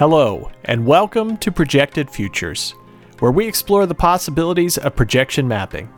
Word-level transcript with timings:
Hello, 0.00 0.50
and 0.64 0.86
welcome 0.86 1.36
to 1.36 1.52
Projected 1.52 2.08
Futures, 2.08 2.70
where 3.18 3.30
we 3.30 3.46
explore 3.46 3.84
the 3.84 3.94
possibilities 3.94 4.78
of 4.78 4.96
projection 4.96 5.46
mapping. 5.46 5.92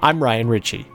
I'm 0.00 0.20
Ryan 0.20 0.48
Ritchie. 0.48 0.88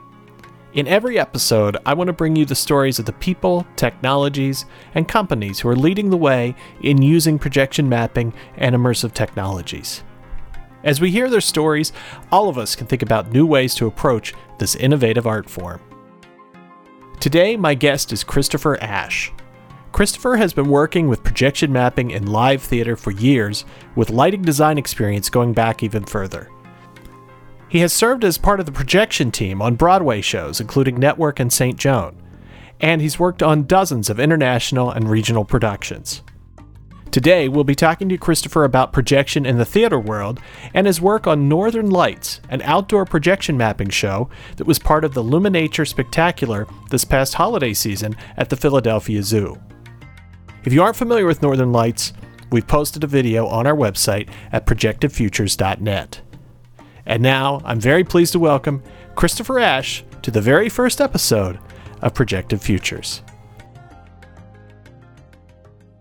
In 0.74 0.86
every 0.86 1.18
episode, 1.18 1.78
I 1.86 1.94
want 1.94 2.08
to 2.08 2.12
bring 2.12 2.36
you 2.36 2.44
the 2.44 2.54
stories 2.54 2.98
of 2.98 3.06
the 3.06 3.14
people, 3.14 3.66
technologies, 3.74 4.66
and 4.94 5.08
companies 5.08 5.60
who 5.60 5.70
are 5.70 5.74
leading 5.74 6.10
the 6.10 6.18
way 6.18 6.54
in 6.82 7.00
using 7.00 7.38
projection 7.38 7.88
mapping 7.88 8.34
and 8.58 8.76
immersive 8.76 9.14
technologies. 9.14 10.04
As 10.84 11.00
we 11.00 11.10
hear 11.10 11.30
their 11.30 11.40
stories, 11.40 11.90
all 12.30 12.50
of 12.50 12.58
us 12.58 12.76
can 12.76 12.86
think 12.86 13.00
about 13.00 13.32
new 13.32 13.46
ways 13.46 13.74
to 13.76 13.86
approach 13.86 14.34
this 14.58 14.76
innovative 14.76 15.26
art 15.26 15.48
form. 15.48 15.80
Today, 17.18 17.56
my 17.56 17.72
guest 17.72 18.12
is 18.12 18.22
Christopher 18.22 18.78
Ash. 18.82 19.32
Christopher 19.92 20.36
has 20.36 20.52
been 20.52 20.68
working 20.68 21.08
with 21.08 21.24
projection 21.24 21.72
mapping 21.72 22.12
in 22.12 22.26
live 22.26 22.62
theater 22.62 22.96
for 22.96 23.10
years, 23.10 23.64
with 23.96 24.10
lighting 24.10 24.42
design 24.42 24.78
experience 24.78 25.28
going 25.28 25.52
back 25.52 25.82
even 25.82 26.04
further. 26.04 26.48
He 27.68 27.80
has 27.80 27.92
served 27.92 28.24
as 28.24 28.38
part 28.38 28.60
of 28.60 28.66
the 28.66 28.72
projection 28.72 29.30
team 29.30 29.60
on 29.60 29.74
Broadway 29.74 30.20
shows, 30.20 30.60
including 30.60 30.98
Network 30.98 31.38
and 31.38 31.52
St. 31.52 31.78
Joan, 31.78 32.16
and 32.80 33.00
he's 33.00 33.18
worked 33.18 33.42
on 33.42 33.64
dozens 33.66 34.08
of 34.08 34.18
international 34.18 34.90
and 34.90 35.08
regional 35.08 35.44
productions. 35.44 36.22
Today, 37.10 37.48
we'll 37.48 37.64
be 37.64 37.74
talking 37.74 38.08
to 38.08 38.16
Christopher 38.16 38.62
about 38.62 38.92
projection 38.92 39.44
in 39.44 39.58
the 39.58 39.64
theater 39.64 39.98
world 39.98 40.38
and 40.72 40.86
his 40.86 41.00
work 41.00 41.26
on 41.26 41.48
Northern 41.48 41.90
Lights, 41.90 42.40
an 42.48 42.62
outdoor 42.62 43.04
projection 43.04 43.56
mapping 43.56 43.90
show 43.90 44.30
that 44.56 44.66
was 44.66 44.78
part 44.78 45.04
of 45.04 45.14
the 45.14 45.22
Luminature 45.22 45.86
Spectacular 45.86 46.68
this 46.90 47.04
past 47.04 47.34
holiday 47.34 47.74
season 47.74 48.14
at 48.36 48.48
the 48.48 48.56
Philadelphia 48.56 49.24
Zoo. 49.24 49.60
If 50.62 50.74
you 50.74 50.82
aren't 50.82 50.96
familiar 50.96 51.24
with 51.24 51.40
Northern 51.40 51.72
Lights, 51.72 52.12
we've 52.52 52.66
posted 52.66 53.02
a 53.02 53.06
video 53.06 53.46
on 53.46 53.66
our 53.66 53.74
website 53.74 54.28
at 54.52 54.66
projectedfutures.net. 54.66 56.20
And 57.06 57.22
now, 57.22 57.62
I'm 57.64 57.80
very 57.80 58.04
pleased 58.04 58.32
to 58.32 58.38
welcome 58.38 58.82
Christopher 59.14 59.58
Ash 59.58 60.04
to 60.20 60.30
the 60.30 60.42
very 60.42 60.68
first 60.68 61.00
episode 61.00 61.58
of 62.02 62.12
Projected 62.12 62.60
Futures. 62.60 63.22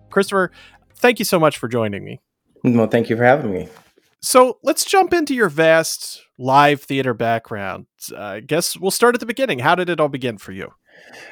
Christopher, 0.10 0.52
thank 0.96 1.20
you 1.20 1.26
so 1.26 1.40
much 1.40 1.58
for 1.58 1.70
joining 1.70 2.04
me. 2.04 2.20
Well, 2.66 2.88
thank 2.88 3.10
you 3.10 3.16
for 3.16 3.24
having 3.24 3.54
me. 3.54 3.70
So 4.22 4.60
let's 4.62 4.84
jump 4.84 5.14
into 5.14 5.34
your 5.34 5.48
vast 5.48 6.22
live 6.38 6.82
theater 6.82 7.14
background. 7.14 7.86
Uh, 8.12 8.22
I 8.22 8.40
guess 8.42 8.76
we'll 8.76 8.92
start 8.92 9.16
at 9.16 9.22
the 9.22 9.26
beginning. 9.26 9.60
How 9.60 9.76
did 9.76 9.90
it 9.90 10.02
all 10.02 10.10
begin 10.10 10.38
for 10.38 10.52
you? 10.52 10.74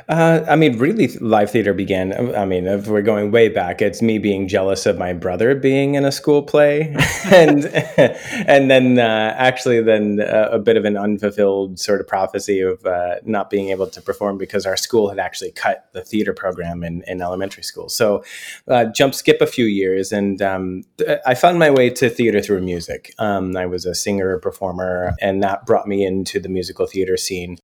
Uh, 0.09 0.45
I 0.47 0.55
mean, 0.55 0.77
really, 0.77 1.07
live 1.19 1.51
theater 1.51 1.73
began. 1.73 2.33
I 2.33 2.45
mean, 2.45 2.65
if 2.65 2.87
we're 2.87 3.01
going 3.01 3.31
way 3.31 3.49
back, 3.49 3.81
it's 3.81 4.01
me 4.01 4.19
being 4.19 4.47
jealous 4.47 4.85
of 4.85 4.97
my 4.97 5.11
brother 5.11 5.53
being 5.53 5.95
in 5.95 6.05
a 6.05 6.13
school 6.13 6.41
play, 6.43 6.95
and 7.25 7.65
and 7.65 8.71
then 8.71 8.99
uh, 8.99 9.35
actually 9.37 9.81
then 9.81 10.21
uh, 10.21 10.47
a 10.51 10.59
bit 10.59 10.77
of 10.77 10.85
an 10.85 10.95
unfulfilled 10.95 11.77
sort 11.77 11.99
of 11.99 12.07
prophecy 12.07 12.61
of 12.61 12.85
uh, 12.85 13.15
not 13.25 13.49
being 13.49 13.69
able 13.69 13.87
to 13.87 14.01
perform 14.01 14.37
because 14.37 14.65
our 14.65 14.77
school 14.77 15.09
had 15.09 15.19
actually 15.19 15.51
cut 15.51 15.89
the 15.91 16.03
theater 16.03 16.33
program 16.33 16.85
in, 16.85 17.03
in 17.05 17.21
elementary 17.21 17.63
school. 17.63 17.89
So, 17.89 18.23
uh, 18.69 18.85
jump 18.85 19.13
skip 19.13 19.41
a 19.41 19.47
few 19.47 19.65
years, 19.65 20.13
and 20.13 20.41
um, 20.41 20.83
I 21.25 21.35
found 21.35 21.59
my 21.59 21.69
way 21.69 21.89
to 21.89 22.09
theater 22.09 22.41
through 22.41 22.61
music. 22.61 23.13
Um, 23.19 23.57
I 23.57 23.65
was 23.65 23.85
a 23.85 23.93
singer 23.93 24.39
performer, 24.39 25.15
and 25.19 25.43
that 25.43 25.65
brought 25.65 25.85
me 25.85 26.05
into 26.05 26.39
the 26.39 26.49
musical 26.49 26.87
theater 26.87 27.17
scene. 27.17 27.57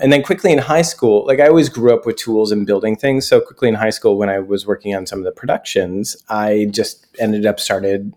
And 0.00 0.12
then 0.12 0.22
quickly 0.22 0.52
in 0.52 0.58
high 0.58 0.82
school, 0.82 1.26
like 1.26 1.40
I 1.40 1.48
always 1.48 1.68
grew 1.68 1.94
up 1.94 2.06
with 2.06 2.16
tools 2.16 2.52
and 2.52 2.66
building 2.66 2.96
things. 2.96 3.26
So 3.26 3.40
quickly 3.40 3.68
in 3.68 3.74
high 3.74 3.90
school, 3.90 4.16
when 4.16 4.28
I 4.28 4.38
was 4.38 4.66
working 4.66 4.94
on 4.94 5.06
some 5.06 5.18
of 5.18 5.24
the 5.24 5.32
productions, 5.32 6.16
I 6.28 6.68
just 6.70 7.06
ended 7.18 7.46
up 7.46 7.58
started 7.58 8.12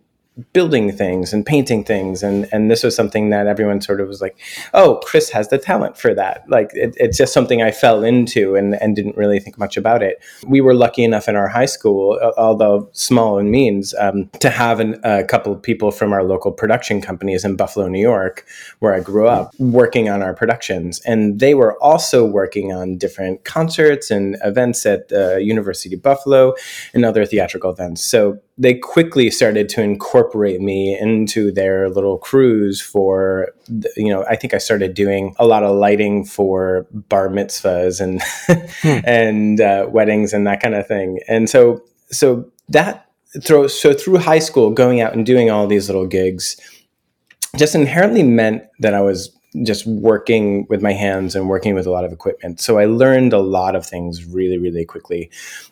building 0.53 0.91
things 0.91 1.33
and 1.33 1.45
painting 1.45 1.83
things. 1.83 2.23
And 2.23 2.47
and 2.51 2.69
this 2.69 2.83
was 2.83 2.95
something 2.95 3.29
that 3.29 3.47
everyone 3.47 3.81
sort 3.81 4.01
of 4.01 4.07
was 4.07 4.21
like 4.21 4.37
oh 4.73 4.99
chris 5.03 5.29
has 5.29 5.49
the 5.49 5.57
talent 5.57 5.97
for 5.97 6.13
that. 6.13 6.43
Like 6.47 6.71
it, 6.73 6.95
it's 6.97 7.17
just 7.17 7.33
something 7.33 7.61
i 7.61 7.71
fell 7.71 8.03
into 8.03 8.55
and 8.55 8.75
and 8.81 8.95
didn't 8.95 9.17
really 9.17 9.39
think 9.39 9.57
much 9.57 9.77
about 9.77 10.03
it. 10.03 10.23
We 10.45 10.61
were 10.61 10.73
lucky 10.73 11.03
enough 11.03 11.27
in 11.27 11.35
our 11.35 11.47
high 11.47 11.65
school 11.65 12.19
although 12.37 12.89
small 12.93 13.37
in 13.37 13.51
means 13.51 13.93
um, 13.99 14.29
to 14.39 14.49
have 14.49 14.79
an, 14.79 14.99
a 15.03 15.23
couple 15.23 15.51
of 15.53 15.61
people 15.61 15.91
from 15.91 16.13
our 16.13 16.23
local 16.23 16.51
production 16.51 17.01
companies 17.01 17.43
in 17.43 17.55
buffalo 17.55 17.87
new 17.87 18.01
york 18.01 18.45
where 18.79 18.93
i 18.93 18.99
grew 18.99 19.27
up 19.27 19.53
working 19.59 20.09
on 20.09 20.21
our 20.21 20.33
productions. 20.33 20.99
And 21.01 21.39
they 21.39 21.53
were 21.53 21.81
also 21.81 22.25
working 22.25 22.73
on 22.73 22.97
different 22.97 23.43
concerts 23.43 24.11
and 24.11 24.37
events 24.43 24.85
at 24.85 25.09
the 25.09 25.39
university 25.41 25.95
of 25.95 26.01
buffalo 26.01 26.55
and 26.93 27.05
other 27.05 27.25
theatrical 27.25 27.71
events. 27.71 28.03
So 28.03 28.39
they 28.57 28.73
quickly 28.73 29.29
started 29.31 29.69
to 29.69 29.81
incorporate 29.81 30.61
me 30.61 30.97
into 30.99 31.51
their 31.51 31.89
little 31.89 32.17
crews 32.17 32.81
for 32.81 33.49
you 33.95 34.09
know 34.09 34.23
i 34.25 34.35
think 34.35 34.53
i 34.53 34.57
started 34.57 34.93
doing 34.93 35.35
a 35.39 35.45
lot 35.45 35.63
of 35.63 35.75
lighting 35.75 36.23
for 36.25 36.85
bar 36.91 37.29
mitzvahs 37.29 37.99
and 38.01 38.21
hmm. 38.81 38.99
and 39.05 39.61
uh, 39.61 39.87
weddings 39.89 40.33
and 40.33 40.45
that 40.45 40.61
kind 40.61 40.75
of 40.75 40.87
thing 40.87 41.19
and 41.27 41.49
so 41.49 41.81
so 42.11 42.49
that 42.69 43.07
throw 43.43 43.67
so 43.67 43.93
through 43.93 44.17
high 44.17 44.39
school 44.39 44.69
going 44.69 45.01
out 45.01 45.13
and 45.13 45.25
doing 45.25 45.49
all 45.49 45.67
these 45.67 45.87
little 45.87 46.07
gigs 46.07 46.57
just 47.57 47.75
inherently 47.75 48.23
meant 48.23 48.63
that 48.79 48.93
i 48.93 49.01
was 49.01 49.35
just 49.65 49.85
working 49.85 50.65
with 50.69 50.81
my 50.81 50.93
hands 50.93 51.35
and 51.35 51.49
working 51.49 51.75
with 51.75 51.85
a 51.85 51.91
lot 51.91 52.05
of 52.05 52.11
equipment. 52.13 52.61
So 52.61 52.79
I 52.79 52.85
learned 52.85 53.33
a 53.33 53.39
lot 53.39 53.75
of 53.75 53.85
things 53.85 54.23
really, 54.23 54.57
really 54.57 54.85
quickly. 54.85 55.29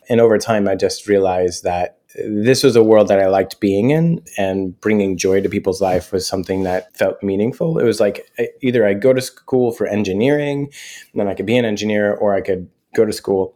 And 0.10 0.20
over 0.20 0.38
time, 0.38 0.68
I 0.68 0.76
just 0.76 1.08
realized 1.08 1.64
that 1.64 1.99
this 2.16 2.64
was 2.64 2.76
a 2.76 2.84
world 2.84 3.08
that 3.08 3.20
I 3.20 3.28
liked 3.28 3.60
being 3.60 3.92
in, 3.92 4.24
and 4.38 4.80
bringing 4.82 5.18
joy 5.18 5.42
to 5.42 5.50
people's 5.50 5.82
life 5.82 6.12
was 6.12 6.28
something 6.28 6.64
that 6.64 6.96
felt 6.96 7.22
meaningful. 7.22 7.78
It 7.78 7.86
was 7.86 8.00
like 8.00 8.32
either 8.62 8.86
I 8.86 8.94
go 8.94 9.14
to 9.14 9.22
school 9.22 9.72
for 9.72 9.86
engineering, 9.88 10.72
then 11.14 11.28
I 11.28 11.34
could 11.36 11.46
be 11.46 11.58
an 11.58 11.66
engineer, 11.66 12.14
or 12.14 12.34
I 12.34 12.42
could 12.42 12.70
go 12.96 13.06
to 13.06 13.14
school 13.14 13.56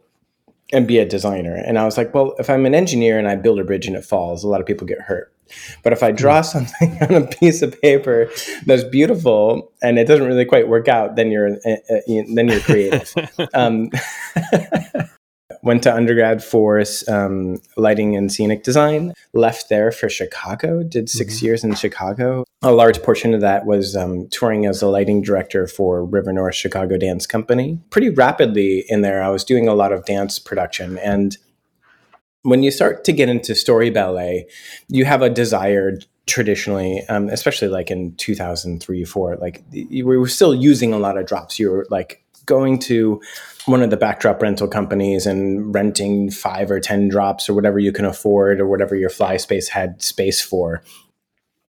and 0.72 0.86
be 0.86 0.98
a 0.98 1.04
designer. 1.04 1.54
And 1.54 1.78
I 1.78 1.84
was 1.84 1.96
like, 1.96 2.14
well, 2.14 2.34
if 2.38 2.48
I'm 2.48 2.66
an 2.66 2.74
engineer 2.74 3.18
and 3.18 3.28
I 3.28 3.36
build 3.36 3.58
a 3.58 3.64
bridge 3.64 3.86
and 3.86 3.96
it 3.96 4.04
falls, 4.04 4.44
a 4.44 4.48
lot 4.48 4.60
of 4.60 4.66
people 4.66 4.86
get 4.86 5.00
hurt. 5.00 5.34
But 5.82 5.92
if 5.92 6.02
I 6.02 6.10
draw 6.10 6.42
hmm. 6.42 6.48
something 6.58 6.98
on 7.02 7.14
a 7.22 7.26
piece 7.26 7.62
of 7.62 7.80
paper 7.80 8.30
that's 8.66 8.84
beautiful 8.84 9.72
and 9.82 9.98
it 9.98 10.06
doesn't 10.06 10.26
really 10.26 10.44
quite 10.44 10.68
work 10.68 10.88
out, 10.88 11.16
then 11.16 11.30
you're 11.30 11.56
uh, 11.64 11.76
uh, 11.90 12.00
then 12.06 12.48
you're 12.48 12.60
creative. 12.60 13.12
um, 13.54 13.90
went 15.64 15.82
to 15.82 15.94
undergrad 15.94 16.44
for 16.44 16.82
um, 17.08 17.58
lighting 17.76 18.14
and 18.14 18.30
scenic 18.30 18.62
design 18.62 19.14
left 19.32 19.68
there 19.70 19.90
for 19.90 20.08
chicago 20.08 20.82
did 20.82 21.08
6 21.08 21.34
mm-hmm. 21.34 21.44
years 21.44 21.64
in 21.64 21.74
chicago. 21.74 22.44
A 22.62 22.72
large 22.72 23.02
portion 23.02 23.34
of 23.34 23.40
that 23.40 23.66
was 23.66 23.96
um, 23.96 24.28
touring 24.28 24.66
as 24.66 24.82
a 24.82 24.88
lighting 24.88 25.22
director 25.22 25.66
for 25.66 26.04
river 26.04 26.32
north 26.32 26.54
chicago 26.54 26.96
dance 26.96 27.26
company. 27.26 27.80
Pretty 27.90 28.10
rapidly 28.10 28.84
in 28.88 29.00
there 29.00 29.22
i 29.22 29.28
was 29.28 29.42
doing 29.42 29.66
a 29.66 29.74
lot 29.74 29.92
of 29.92 30.04
dance 30.04 30.38
production. 30.38 30.98
And 30.98 31.36
when 32.42 32.62
you 32.62 32.70
start 32.70 33.04
to 33.04 33.12
get 33.12 33.28
into 33.28 33.54
story 33.54 33.90
ballet 33.90 34.46
you 34.88 35.06
have 35.06 35.22
a 35.22 35.30
desire 35.30 35.98
traditionally 36.26 37.02
um, 37.08 37.28
especially 37.28 37.68
like 37.68 37.90
in 37.90 38.14
2003 38.16 39.04
4 39.04 39.36
like 39.36 39.62
we 39.72 40.02
were 40.02 40.28
still 40.28 40.54
using 40.54 40.92
a 40.92 40.98
lot 40.98 41.16
of 41.16 41.26
drops. 41.26 41.58
You 41.58 41.70
were 41.70 41.86
like 41.90 42.22
going 42.46 42.78
to 42.78 43.20
one 43.66 43.82
of 43.82 43.90
the 43.90 43.96
backdrop 43.96 44.42
rental 44.42 44.68
companies 44.68 45.26
and 45.26 45.74
renting 45.74 46.30
five 46.30 46.70
or 46.70 46.80
10 46.80 47.08
drops 47.08 47.48
or 47.48 47.54
whatever 47.54 47.78
you 47.78 47.92
can 47.92 48.04
afford 48.04 48.60
or 48.60 48.66
whatever 48.66 48.94
your 48.94 49.10
fly 49.10 49.36
space 49.36 49.68
had 49.68 50.02
space 50.02 50.40
for. 50.40 50.82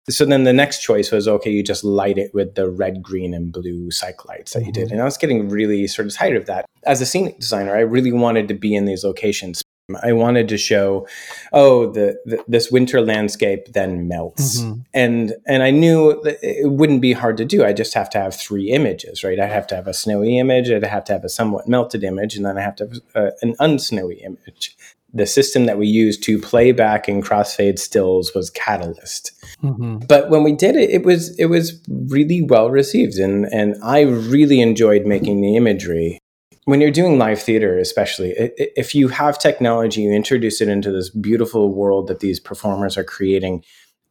So 0.10 0.24
then 0.24 0.44
the 0.44 0.54
next 0.54 0.84
choice 0.84 1.12
was 1.12 1.28
okay, 1.28 1.50
you 1.50 1.64
just 1.64 1.84
light 1.84 2.18
it 2.18 2.32
with 2.34 2.54
the 2.56 2.70
red, 2.70 3.02
green, 3.02 3.34
and 3.34 3.52
blue 3.52 3.90
cyc 3.90 4.26
lights 4.28 4.54
that 4.54 4.64
you 4.64 4.72
did. 4.72 4.86
Mm-hmm. 4.86 4.94
And 4.94 5.02
I 5.02 5.06
was 5.06 5.18
getting 5.18 5.50
really 5.50 5.88
sort 5.88 6.08
of 6.08 6.14
tired 6.14 6.38
of 6.38 6.46
that. 6.46 6.66
As 6.86 7.02
a 7.02 7.06
scenic 7.08 7.40
designer, 7.40 7.76
I 7.76 7.80
really 7.80 8.12
wanted 8.12 8.48
to 8.50 8.54
be 8.54 8.76
in 8.76 8.86
these 8.86 9.04
locations. 9.04 9.64
I 10.04 10.14
wanted 10.14 10.50
to 10.50 10.58
show, 10.58 11.08
oh, 11.54 11.92
the, 11.92 12.20
the 12.26 12.44
this 12.48 12.72
winter 12.72 13.02
landscape 13.02 13.74
then 13.74 14.08
melts, 14.08 14.60
mm-hmm. 14.60 14.82
and 14.96 15.34
and 15.46 15.62
I 15.62 15.70
knew 15.70 16.20
that 16.24 16.40
it 16.42 16.72
wouldn't 16.72 17.02
be 17.02 17.14
hard 17.14 17.38
to 17.38 17.46
do. 17.46 17.64
I 17.64 17.72
just 17.72 17.94
have 17.94 18.10
to 18.12 18.18
have 18.18 18.34
three 18.34 18.72
images, 18.72 19.24
right? 19.24 19.40
I 19.40 19.46
have 19.46 19.68
to 19.68 19.76
have 19.76 19.86
a 19.86 19.94
snowy 19.94 20.40
image, 20.40 20.72
I'd 20.72 20.84
have 20.84 21.04
to 21.06 21.14
have 21.14 21.24
a 21.24 21.30
somewhat 21.30 21.68
melted 21.68 22.04
image, 22.04 22.36
and 22.36 22.44
then 22.46 22.58
I 22.58 22.62
have 22.62 22.76
to 22.78 22.86
have 22.86 23.02
uh, 23.14 23.32
an 23.44 23.56
unsnowy 23.60 24.24
image. 24.24 24.76
The 25.14 25.28
system 25.28 25.66
that 25.68 25.78
we 25.78 25.88
used 25.88 26.24
to 26.24 26.40
play 26.40 26.72
back 26.72 27.08
and 27.08 27.24
crossfade 27.24 27.80
stills 27.80 28.34
was 28.34 28.50
Catalyst. 28.50 29.32
Mm-hmm. 29.64 30.00
But 30.08 30.30
when 30.30 30.44
we 30.44 30.52
did 30.52 30.76
it, 30.76 30.90
it 30.90 31.06
was 31.06 31.38
it 31.38 31.46
was 31.46 31.80
really 31.88 32.42
well 32.42 32.72
received, 32.72 33.20
and 33.20 33.46
and 33.54 33.76
I 33.84 34.02
really 34.02 34.62
enjoyed 34.62 35.06
making 35.06 35.42
the 35.42 35.56
imagery 35.56 36.20
when 36.66 36.82
you're 36.82 36.92
doing 36.92 37.18
live 37.18 37.42
theater, 37.42 37.78
especially 37.78 38.32
if 38.58 38.94
you 38.94 39.08
have 39.08 39.38
technology, 39.40 40.02
you 40.02 40.12
introduce 40.12 40.62
it 40.62 40.68
into 40.68 40.92
this 40.92 41.10
beautiful 41.10 41.74
world 41.74 42.08
that 42.08 42.20
these 42.20 42.40
performers 42.40 42.98
are 42.98 43.04
creating, 43.04 43.64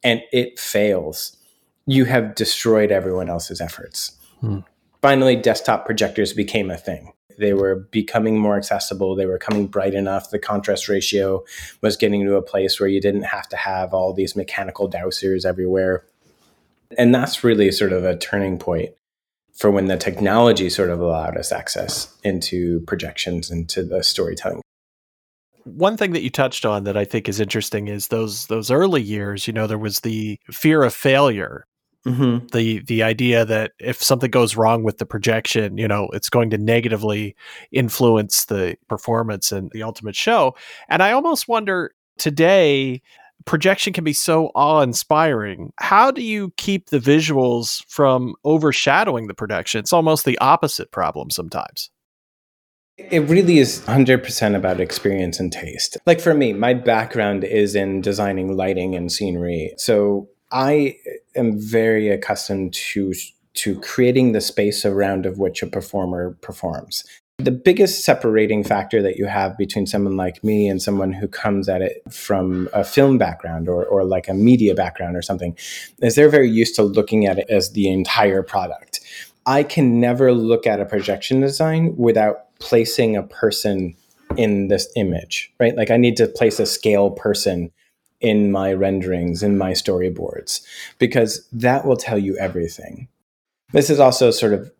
and 0.03 0.21
it 0.31 0.57
fails, 0.57 1.37
you 1.85 2.05
have 2.05 2.35
destroyed 2.35 2.91
everyone 2.91 3.29
else's 3.29 3.59
efforts. 3.59 4.17
Hmm. 4.39 4.59
Finally, 5.01 5.35
desktop 5.35 5.85
projectors 5.85 6.33
became 6.33 6.71
a 6.71 6.77
thing. 6.77 7.11
They 7.37 7.53
were 7.53 7.75
becoming 7.91 8.39
more 8.39 8.55
accessible. 8.55 9.15
They 9.15 9.25
were 9.25 9.37
coming 9.37 9.67
bright 9.67 9.93
enough. 9.93 10.29
The 10.29 10.39
contrast 10.39 10.87
ratio 10.87 11.43
was 11.81 11.97
getting 11.97 12.23
to 12.23 12.35
a 12.35 12.41
place 12.41 12.79
where 12.79 12.87
you 12.87 13.01
didn't 13.01 13.23
have 13.23 13.49
to 13.49 13.57
have 13.57 13.93
all 13.93 14.13
these 14.13 14.37
mechanical 14.37 14.89
dowsers 14.89 15.45
everywhere. 15.45 16.05
And 16.97 17.13
that's 17.13 17.43
really 17.43 17.71
sort 17.73 17.91
of 17.91 18.05
a 18.05 18.15
turning 18.15 18.57
point 18.57 18.93
for 19.55 19.71
when 19.71 19.85
the 19.85 19.97
technology 19.97 20.69
sort 20.69 20.89
of 20.89 20.99
allowed 20.99 21.37
us 21.37 21.51
access 21.51 22.15
into 22.23 22.81
projections 22.81 23.49
into 23.49 23.83
the 23.83 24.03
storytelling 24.03 24.61
one 25.65 25.97
thing 25.97 26.13
that 26.13 26.21
you 26.21 26.29
touched 26.29 26.65
on 26.65 26.83
that 26.83 26.95
I 26.95 27.05
think 27.05 27.27
is 27.27 27.39
interesting 27.39 27.87
is 27.87 28.07
those 28.07 28.47
those 28.47 28.71
early 28.71 29.01
years. 29.01 29.47
You 29.47 29.53
know, 29.53 29.67
there 29.67 29.77
was 29.77 30.01
the 30.01 30.39
fear 30.51 30.83
of 30.83 30.93
failure, 30.93 31.65
mm-hmm. 32.05 32.45
the 32.53 32.79
the 32.81 33.03
idea 33.03 33.45
that 33.45 33.71
if 33.79 34.01
something 34.01 34.29
goes 34.29 34.55
wrong 34.55 34.83
with 34.83 34.99
the 34.99 35.05
projection, 35.05 35.77
you 35.77 35.87
know, 35.87 36.07
it's 36.13 36.29
going 36.29 36.51
to 36.51 36.57
negatively 36.57 37.35
influence 37.71 38.45
the 38.45 38.77
performance 38.87 39.51
and 39.51 39.71
the 39.71 39.83
ultimate 39.83 40.15
show. 40.15 40.55
And 40.87 41.03
I 41.03 41.11
almost 41.11 41.47
wonder 41.47 41.91
today. 42.17 43.01
Projection 43.45 43.93
can 43.93 44.03
be 44.03 44.13
so 44.13 44.47
awe 44.55 44.81
inspiring. 44.81 45.71
How 45.77 46.11
do 46.11 46.23
you 46.23 46.51
keep 46.57 46.89
the 46.89 46.99
visuals 46.99 47.83
from 47.87 48.35
overshadowing 48.43 49.27
the 49.27 49.33
production? 49.33 49.79
It's 49.79 49.93
almost 49.93 50.25
the 50.25 50.37
opposite 50.39 50.91
problem 50.91 51.29
sometimes. 51.29 51.89
It 52.97 53.27
really 53.29 53.59
is 53.59 53.81
100% 53.81 54.55
about 54.55 54.79
experience 54.79 55.39
and 55.39 55.51
taste. 55.51 55.97
Like 56.05 56.21
for 56.21 56.33
me, 56.33 56.53
my 56.53 56.73
background 56.73 57.43
is 57.43 57.75
in 57.75 58.01
designing 58.01 58.55
lighting 58.55 58.95
and 58.95 59.11
scenery. 59.11 59.73
So 59.77 60.29
I 60.51 60.97
am 61.35 61.59
very 61.59 62.09
accustomed 62.09 62.73
to 62.73 63.13
to 63.55 63.79
creating 63.79 64.33
the 64.33 64.41
space 64.41 64.85
around 64.85 65.25
of 65.25 65.37
which 65.37 65.63
a 65.63 65.67
performer 65.67 66.37
performs. 66.41 67.05
The 67.37 67.51
biggest 67.51 68.05
separating 68.05 68.63
factor 68.63 69.01
that 69.01 69.17
you 69.17 69.25
have 69.25 69.57
between 69.57 69.85
someone 69.85 70.15
like 70.15 70.43
me 70.43 70.67
and 70.67 70.81
someone 70.81 71.11
who 71.11 71.27
comes 71.27 71.67
at 71.67 71.81
it 71.81 72.01
from 72.09 72.69
a 72.73 72.83
film 72.83 73.17
background 73.17 73.67
or, 73.67 73.85
or 73.85 74.05
like 74.05 74.29
a 74.29 74.33
media 74.33 74.73
background 74.73 75.17
or 75.17 75.21
something 75.21 75.55
is 76.01 76.15
they're 76.15 76.29
very 76.29 76.49
used 76.49 76.75
to 76.75 76.83
looking 76.83 77.25
at 77.25 77.37
it 77.37 77.49
as 77.49 77.71
the 77.71 77.91
entire 77.91 78.41
product. 78.41 79.01
I 79.45 79.63
can 79.63 79.99
never 79.99 80.33
look 80.33 80.65
at 80.65 80.79
a 80.79 80.85
projection 80.85 81.41
design 81.41 81.95
without 81.97 82.57
placing 82.59 83.15
a 83.15 83.23
person 83.23 83.95
in 84.37 84.69
this 84.69 84.87
image, 84.95 85.51
right? 85.59 85.75
Like 85.75 85.91
I 85.91 85.97
need 85.97 86.17
to 86.17 86.27
place 86.27 86.59
a 86.59 86.65
scale 86.65 87.11
person 87.11 87.71
in 88.21 88.51
my 88.51 88.73
renderings, 88.73 89.43
in 89.43 89.57
my 89.57 89.71
storyboards, 89.71 90.65
because 90.99 91.47
that 91.51 91.85
will 91.85 91.97
tell 91.97 92.17
you 92.17 92.37
everything. 92.37 93.07
This 93.71 93.89
is 93.89 93.99
also 93.99 94.31
sort 94.31 94.53
of 94.53 94.71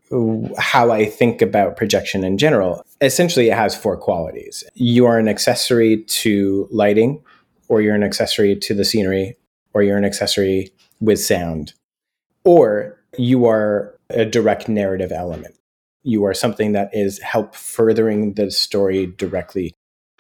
how 0.58 0.92
I 0.92 1.06
think 1.06 1.42
about 1.42 1.78
projection 1.78 2.24
in 2.24 2.38
general. 2.38 2.86
Essentially, 3.02 3.50
it 3.50 3.56
has 3.56 3.76
four 3.76 3.98
qualities. 3.98 4.64
You 4.74 5.06
are 5.06 5.18
an 5.18 5.28
accessory 5.28 6.04
to 6.04 6.68
lighting, 6.72 7.24
or 7.68 7.82
you're 7.82 7.96
an 7.96 8.04
accessory 8.04 8.56
to 8.56 8.74
the 8.74 8.86
scenery, 8.86 9.38
or 9.74 9.84
you're 9.84 9.98
an 9.98 10.06
accessory 10.06 10.72
with 11.00 11.20
sound, 11.20 11.74
or 12.44 13.00
you 13.18 13.46
are 13.46 13.98
a 14.10 14.26
direct 14.26 14.70
narrative 14.70 15.12
element 15.12 15.56
you 16.06 16.24
are 16.24 16.34
something 16.34 16.72
that 16.74 16.92
is 16.94 17.20
help 17.20 17.56
furthering 17.56 18.36
the 18.36 18.52
story 18.52 19.08
directly. 19.08 19.74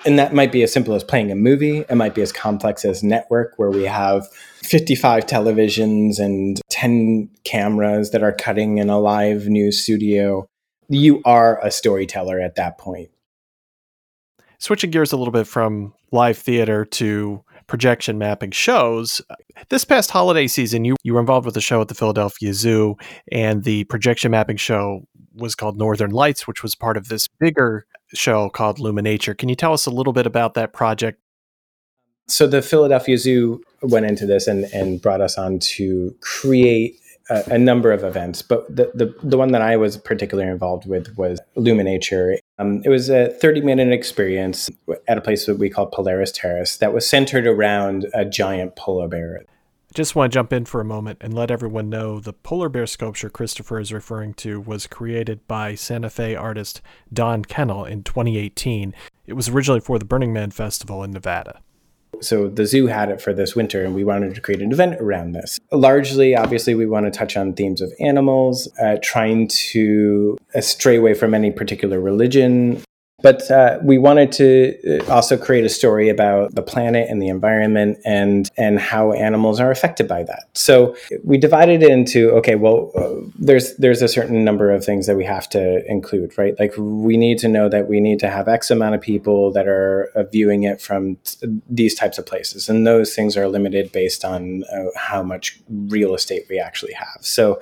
And 0.06 0.20
that 0.20 0.36
might 0.36 0.52
be 0.52 0.62
as 0.62 0.72
simple 0.72 0.94
as 0.94 1.04
playing 1.04 1.32
a 1.32 1.36
movie. 1.36 1.80
It 1.80 1.96
might 1.96 2.14
be 2.14 2.22
as 2.22 2.32
complex 2.32 2.86
as 2.86 3.04
network, 3.04 3.54
where 3.58 3.72
we 3.72 3.84
have 3.84 4.28
55 4.62 5.26
televisions 5.26 6.20
and 6.20 6.62
10 6.70 7.30
cameras 7.44 8.12
that 8.12 8.22
are 8.22 8.32
cutting 8.32 8.78
in 8.78 8.90
a 8.90 9.00
live 9.00 9.48
news 9.48 9.82
studio. 9.82 10.46
You 10.90 11.24
are 11.26 11.60
a 11.66 11.72
storyteller 11.72 12.40
at 12.40 12.56
that 12.56 12.78
point. 12.78 13.10
Switching 14.60 14.92
gears 14.92 15.12
a 15.12 15.18
little 15.18 15.32
bit 15.32 15.48
from 15.48 15.94
live 16.12 16.38
theater 16.38 16.86
to 16.86 17.44
projection 17.68 18.20
mapping 18.20 18.52
shows. 18.52 19.22
This 19.70 19.86
past 19.86 20.12
holiday 20.12 20.46
season, 20.46 20.86
you, 20.86 20.96
you 21.04 21.16
were 21.16 21.20
involved 21.20 21.48
with 21.48 21.58
a 21.58 21.62
show 21.62 21.82
at 21.82 21.88
the 21.88 21.96
Philadelphia 21.96 22.54
Zoo, 22.54 22.96
and 23.32 23.64
the 23.64 23.86
projection 23.86 24.32
mapping 24.32 24.58
show 24.58 25.08
was 25.34 25.56
called 25.56 25.78
Northern 25.78 26.12
Lights, 26.12 26.48
which 26.48 26.62
was 26.62 26.76
part 26.76 26.96
of 26.96 27.10
this 27.10 27.28
bigger 27.28 27.86
show 28.18 28.50
called 28.50 28.80
Luminature. 28.80 29.38
Can 29.38 29.50
you 29.50 29.56
tell 29.56 29.74
us 29.74 29.86
a 29.86 29.92
little 29.92 30.14
bit 30.14 30.26
about 30.26 30.54
that 30.56 30.74
project? 30.74 31.20
So 32.28 32.48
the 32.48 32.62
Philadelphia 32.62 33.18
Zoo 33.18 33.62
went 33.82 34.06
into 34.06 34.26
this 34.26 34.48
and, 34.48 34.66
and 34.74 35.02
brought 35.02 35.22
us 35.22 35.38
on 35.38 35.60
to 35.60 36.16
create 36.22 37.00
a, 37.30 37.44
a, 37.54 37.58
number 37.58 37.92
of 37.92 38.04
events, 38.04 38.42
but 38.42 38.68
the, 38.68 38.92
the, 38.94 39.16
the 39.24 39.38
one 39.38 39.52
that 39.52 39.62
I 39.62 39.78
was 39.78 39.98
particularly 39.98 40.50
involved 40.50 40.88
with 40.88 41.16
was 41.18 41.40
Luminature. 41.56 42.38
Um, 42.58 42.82
it 42.84 42.90
was 42.90 43.10
a 43.10 43.30
30 43.30 43.62
minute 43.62 43.92
experience 43.92 44.70
at 45.08 45.18
a 45.18 45.22
place 45.22 45.46
that 45.46 45.58
we 45.58 45.70
call 45.70 45.88
Polaris 45.88 46.32
Terrace 46.32 46.78
that 46.78 46.94
was 46.94 47.08
centered 47.08 47.48
around 47.48 48.08
a 48.14 48.26
giant 48.26 48.76
polar 48.76 49.08
bear. 49.08 49.44
Just 49.96 50.14
want 50.14 50.34
to 50.34 50.36
jump 50.36 50.52
in 50.52 50.66
for 50.66 50.82
a 50.82 50.86
moment 50.86 51.20
and 51.22 51.34
let 51.34 51.50
everyone 51.50 51.90
know 51.90 52.20
the 52.20 52.34
polar 52.34 52.68
bear 52.68 52.86
sculpture 52.86 53.30
Christopher 53.30 53.80
is 53.80 53.94
referring 53.94 54.34
to 54.34 54.60
was 54.60 54.88
created 54.88 55.48
by 55.48 55.74
Santa 55.74 56.10
Fe 56.10 56.36
artist 56.36 56.82
Don 57.14 57.46
Kennel 57.46 57.86
in 57.86 58.04
2018. 58.04 58.94
It 59.26 59.34
was 59.36 59.48
originally 59.48 59.80
for 59.80 59.98
the 59.98 60.04
Burning 60.04 60.34
Man 60.34 60.52
Festival 60.52 61.02
in 61.02 61.12
Nevada. 61.12 61.62
So 62.20 62.50
the 62.50 62.66
zoo 62.66 62.88
had 62.88 63.10
it 63.10 63.22
for 63.22 63.34
this 63.34 63.56
winter, 63.56 63.86
and 63.86 63.96
we 63.96 64.04
wanted 64.04 64.36
to 64.36 64.42
create 64.42 64.62
an 64.62 64.74
event 64.74 65.00
around 65.00 65.32
this. 65.32 65.62
Largely, 65.72 66.36
obviously, 66.36 66.76
we 66.76 66.86
want 66.86 67.06
to 67.06 67.12
touch 67.18 67.38
on 67.38 67.54
themes 67.54 67.80
of 67.80 67.94
animals, 68.02 68.68
uh, 68.84 68.98
trying 69.02 69.48
to 69.48 70.38
uh, 70.54 70.60
stray 70.60 70.98
away 70.98 71.14
from 71.14 71.34
any 71.34 71.52
particular 71.52 72.02
religion, 72.02 72.84
but 73.26 73.50
uh, 73.50 73.80
we 73.82 73.98
wanted 73.98 74.32
to 74.32 74.78
uh, 74.88 75.12
also 75.12 75.36
create 75.36 75.66
a 75.66 75.70
story 75.70 76.10
about 76.10 76.54
the 76.54 76.62
planet 76.62 77.10
and 77.10 77.20
the 77.20 77.28
environment 77.28 77.98
and 78.06 78.52
and 78.56 78.80
how 78.80 79.14
animals 79.14 79.60
are 79.60 79.72
affected 79.72 80.08
by 80.08 80.22
that. 80.22 80.44
So 80.54 80.96
we 81.24 81.40
divided 81.40 81.82
it 81.82 81.90
into 81.90 82.30
okay, 82.40 82.54
well, 82.54 82.92
uh, 82.96 83.28
there's 83.40 83.76
there's 83.78 84.04
a 84.04 84.08
certain 84.08 84.44
number 84.46 84.70
of 84.70 84.86
things 84.86 85.08
that 85.08 85.18
we 85.18 85.26
have 85.26 85.50
to 85.50 85.84
include, 85.92 86.38
right? 86.38 86.54
Like 86.60 86.74
we 86.78 87.18
need 87.18 87.40
to 87.40 87.48
know 87.48 87.68
that 87.68 87.88
we 87.88 88.00
need 88.00 88.20
to 88.20 88.30
have 88.30 88.48
X 88.48 88.70
amount 88.70 88.94
of 88.94 89.02
people 89.02 89.52
that 89.54 89.68
are 89.68 90.12
uh, 90.14 90.22
viewing 90.32 90.62
it 90.62 90.80
from 90.80 91.16
t- 91.24 91.48
these 91.68 91.96
types 91.96 92.20
of 92.20 92.28
places, 92.28 92.70
and 92.70 92.86
those 92.86 93.16
things 93.16 93.36
are 93.36 93.48
limited 93.48 93.92
based 93.92 94.24
on 94.24 94.64
uh, 94.66 94.90
how 94.96 95.24
much 95.24 95.60
real 95.96 96.14
estate 96.14 96.44
we 96.48 96.60
actually 96.60 96.94
have. 96.94 97.18
So 97.22 97.60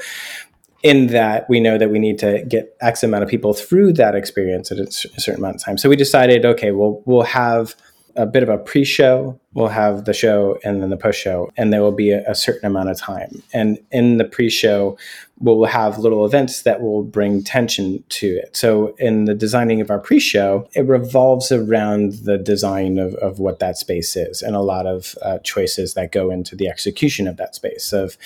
in 0.84 1.08
that 1.08 1.50
we 1.50 1.60
know 1.60 1.78
that 1.78 1.90
we 1.90 1.98
need 1.98 2.20
to 2.20 2.44
get 2.48 2.76
X 2.82 3.04
amount 3.04 3.24
of 3.24 3.30
people 3.30 3.54
through 3.54 3.94
that 3.94 4.16
experience 4.16 4.72
at 4.72 4.78
a 4.78 4.92
certain 4.92 5.42
amount 5.42 5.56
of 5.56 5.63
time. 5.63 5.78
So 5.78 5.90
we 5.90 5.96
decided, 5.96 6.46
okay, 6.46 6.72
well, 6.72 7.02
we'll 7.06 7.24
have 7.24 7.75
a 8.16 8.25
bit 8.25 8.44
of 8.44 8.50
a 8.50 8.58
pre-show 8.58 9.40
we'll 9.54 9.68
have 9.68 10.06
the 10.06 10.13
show 10.13 10.58
and 10.63 10.82
then 10.82 10.90
the 10.90 10.98
post-show 10.98 11.50
and 11.58 11.72
there 11.72 11.82
will 11.82 11.92
be 11.92 12.12
a, 12.12 12.24
a, 12.30 12.36
certain 12.36 12.66
amount 12.66 12.90
of 12.90 12.98
time 12.98 13.42
and 13.54 13.80
in 13.92 14.18
the 14.18 14.25
pre-show 14.25 14.98
we'll 15.44 15.66
have 15.66 16.00
little 16.00 16.26
events 16.26 16.62
that 16.62 16.82
will 16.82 17.04
bring 17.04 17.44
tension 17.44 18.04
to 18.10 18.28
it 18.28 18.56
so 18.56 18.96
in 18.98 19.26
the 19.26 19.34
designing 19.34 19.82
of 19.82 19.92
our 19.92 20.00
pre-show 20.00 20.68
it 20.74 20.88
revolves 20.88 21.52
around 21.52 22.14
the 22.24 22.38
design 22.38 22.98
of, 22.98 23.14
of 23.16 23.40
what 23.40 23.60
that 23.60 23.78
space 23.78 24.16
is 24.16 24.42
and 24.42 24.56
a 24.56 24.62
lot 24.62 24.88
of 24.88 25.16
uh, 25.22 25.38
choices 25.40 25.94
that 25.94 26.12
go 26.12 26.32
into 26.32 26.56
the 26.56 26.68
execution 26.68 27.28
of 27.28 27.38
that 27.38 27.54
space 27.54 27.92
of 27.94 28.18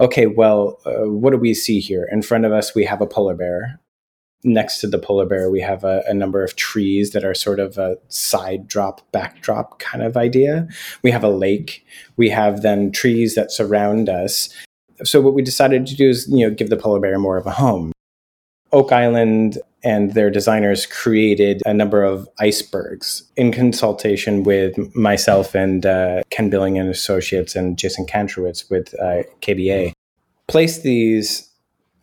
okay 0.00 0.26
well 0.26 0.80
uh, 0.86 1.08
what 1.08 1.30
do 1.30 1.36
we 1.36 1.54
see 1.54 1.78
here 1.78 2.08
in 2.10 2.22
front 2.22 2.44
of 2.44 2.52
us 2.52 2.74
we 2.74 2.84
have 2.84 3.00
a 3.00 3.06
polar 3.06 3.34
bear 3.34 3.78
next 4.44 4.80
to 4.80 4.86
the 4.86 4.98
polar 4.98 5.26
bear, 5.26 5.50
we 5.50 5.60
have 5.60 5.84
a, 5.84 6.02
a, 6.06 6.14
number 6.14 6.42
of 6.42 6.56
trees 6.56 7.12
that 7.12 7.24
are 7.24 7.34
sort 7.34 7.60
of 7.60 7.78
a 7.78 7.96
side 8.08 8.66
drop, 8.66 9.00
backdrop 9.12 9.78
kind 9.78 10.02
of 10.04 10.16
idea. 10.16 10.66
We 11.02 11.10
have 11.10 11.22
a 11.22 11.28
lake. 11.28 11.84
We 12.16 12.28
have 12.30 12.62
then 12.62 12.90
trees 12.90 13.34
that 13.34 13.52
surround 13.52 14.08
us. 14.08 14.48
So 15.04 15.20
what 15.20 15.34
we 15.34 15.42
decided 15.42 15.86
to 15.86 15.96
do 15.96 16.08
is, 16.08 16.28
you 16.30 16.48
know, 16.48 16.54
give 16.54 16.70
the 16.70 16.76
polar 16.76 17.00
bear 17.00 17.18
more 17.18 17.36
of 17.36 17.46
a 17.46 17.50
home. 17.50 17.92
Oak 18.72 18.92
Island 18.92 19.58
and 19.84 20.14
their 20.14 20.30
designers 20.30 20.86
created 20.86 21.62
a 21.66 21.74
number 21.74 22.02
of 22.02 22.28
icebergs 22.38 23.24
in 23.36 23.52
consultation 23.52 24.44
with 24.44 24.94
myself 24.94 25.54
and 25.54 25.84
uh, 25.84 26.22
Ken 26.30 26.48
Billington 26.48 26.82
and 26.82 26.90
Associates 26.90 27.56
and 27.56 27.76
Jason 27.76 28.06
Kantrowitz 28.06 28.70
with 28.70 28.94
uh, 29.00 29.24
KBA. 29.40 29.92
Place 30.46 30.80
these 30.80 31.50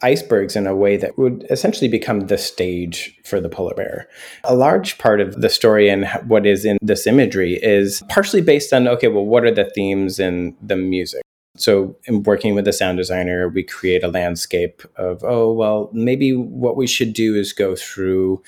icebergs 0.02 0.56
in 0.56 0.68
a 0.68 0.76
way 0.76 0.98
that 0.98 1.18
would 1.18 1.46
essentially 1.50 1.90
become 1.90 2.28
the 2.28 2.38
stage 2.38 3.18
for 3.26 3.42
the 3.42 3.50
polar 3.50 3.74
bear. 3.74 4.08
A 4.44 4.56
large 4.56 4.98
part 4.98 5.20
of 5.20 5.42
the 5.42 5.50
story 5.50 5.90
and 5.90 6.08
what 6.28 6.46
is 6.46 6.66
in 6.66 6.78
this 6.82 7.06
imagery 7.06 7.56
is 7.62 8.02
partially 8.10 8.42
based 8.42 8.74
on 8.74 8.88
okay, 8.88 9.08
well, 9.08 9.26
what 9.26 9.44
are 9.44 9.54
the 9.54 9.70
themes 9.76 10.20
in 10.20 10.56
the 10.62 10.76
music? 10.76 11.22
So, 11.60 11.96
in 12.06 12.24
working 12.24 12.56
with 12.56 12.68
a 12.68 12.74
sound 12.74 12.98
designer, 12.98 13.50
we 13.50 13.64
create 13.64 14.04
a 14.04 14.08
landscape 14.08 14.82
of, 14.96 15.24
oh, 15.24 15.52
well, 15.52 15.90
maybe 15.94 16.34
what 16.34 16.78
we 16.78 16.88
should 16.88 17.14
do 17.14 17.36
is 17.36 17.54
go 17.54 17.76
through 17.76 18.42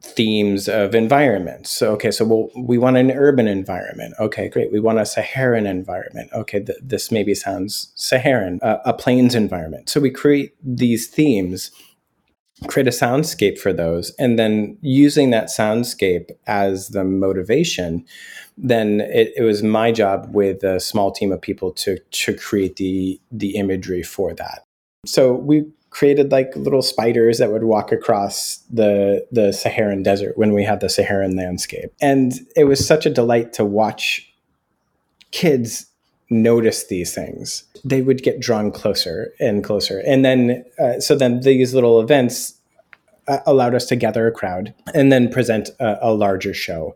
themes 0.00 0.68
of 0.68 0.94
environments. 0.94 1.70
So, 1.70 1.92
okay, 1.94 2.10
so 2.10 2.24
we'll, 2.24 2.50
we 2.56 2.78
want 2.78 2.96
an 2.96 3.10
urban 3.10 3.48
environment. 3.48 4.14
Okay, 4.20 4.48
great. 4.48 4.70
We 4.70 4.80
want 4.80 5.00
a 5.00 5.06
Saharan 5.06 5.66
environment. 5.66 6.30
Okay, 6.32 6.60
th- 6.62 6.78
this 6.80 7.10
maybe 7.10 7.34
sounds 7.34 7.92
Saharan, 7.96 8.60
uh, 8.62 8.78
a 8.84 8.92
plains 8.92 9.34
environment. 9.34 9.88
So 9.88 10.00
we 10.00 10.10
create 10.10 10.54
these 10.62 11.08
themes 11.08 11.72
create 12.66 12.88
a 12.88 12.90
soundscape 12.90 13.58
for 13.58 13.72
those 13.72 14.12
and 14.18 14.38
then 14.38 14.76
using 14.80 15.30
that 15.30 15.46
soundscape 15.46 16.30
as 16.46 16.88
the 16.88 17.04
motivation 17.04 18.04
then 18.58 19.00
it, 19.00 19.32
it, 19.36 19.42
was 19.42 19.62
my 19.62 19.92
job 19.92 20.34
with 20.34 20.64
a 20.64 20.80
small 20.80 21.12
team 21.12 21.30
of 21.30 21.40
people 21.40 21.70
to 21.70 21.98
to 22.10 22.34
create 22.34 22.76
the 22.76 23.20
the 23.30 23.54
imagery 23.56 24.02
for 24.02 24.34
that. 24.34 24.64
So 25.06 25.34
we 25.34 25.64
created 25.90 26.32
like 26.32 26.54
little 26.56 26.82
spiders 26.82 27.38
that 27.38 27.52
would 27.52 27.64
walk 27.64 27.92
across 27.92 28.58
the 28.70 29.26
the 29.30 29.52
Saharan 29.52 30.02
desert 30.02 30.36
when 30.36 30.52
we 30.52 30.64
had 30.64 30.80
the 30.80 30.88
Saharan 30.88 31.36
landscape. 31.36 31.92
And 32.00 32.32
it 32.56 32.64
was 32.64 32.84
such 32.84 33.06
a 33.06 33.10
delight 33.10 33.52
to 33.54 33.64
watch 33.64 34.28
kids 35.30 35.86
notice 36.30 36.86
these 36.86 37.14
things. 37.14 37.64
They 37.84 38.02
would 38.02 38.22
get 38.22 38.40
drawn 38.40 38.70
closer 38.70 39.32
and 39.40 39.64
closer. 39.64 40.02
And 40.06 40.24
then 40.24 40.64
uh, 40.78 41.00
so 41.00 41.14
then 41.14 41.40
these 41.40 41.74
little 41.74 42.00
events 42.00 42.54
uh, 43.26 43.38
allowed 43.46 43.74
us 43.74 43.86
to 43.86 43.96
gather 43.96 44.26
a 44.26 44.32
crowd 44.32 44.74
and 44.94 45.12
then 45.12 45.30
present 45.30 45.70
a, 45.80 45.98
a 46.02 46.12
larger 46.12 46.54
show. 46.54 46.94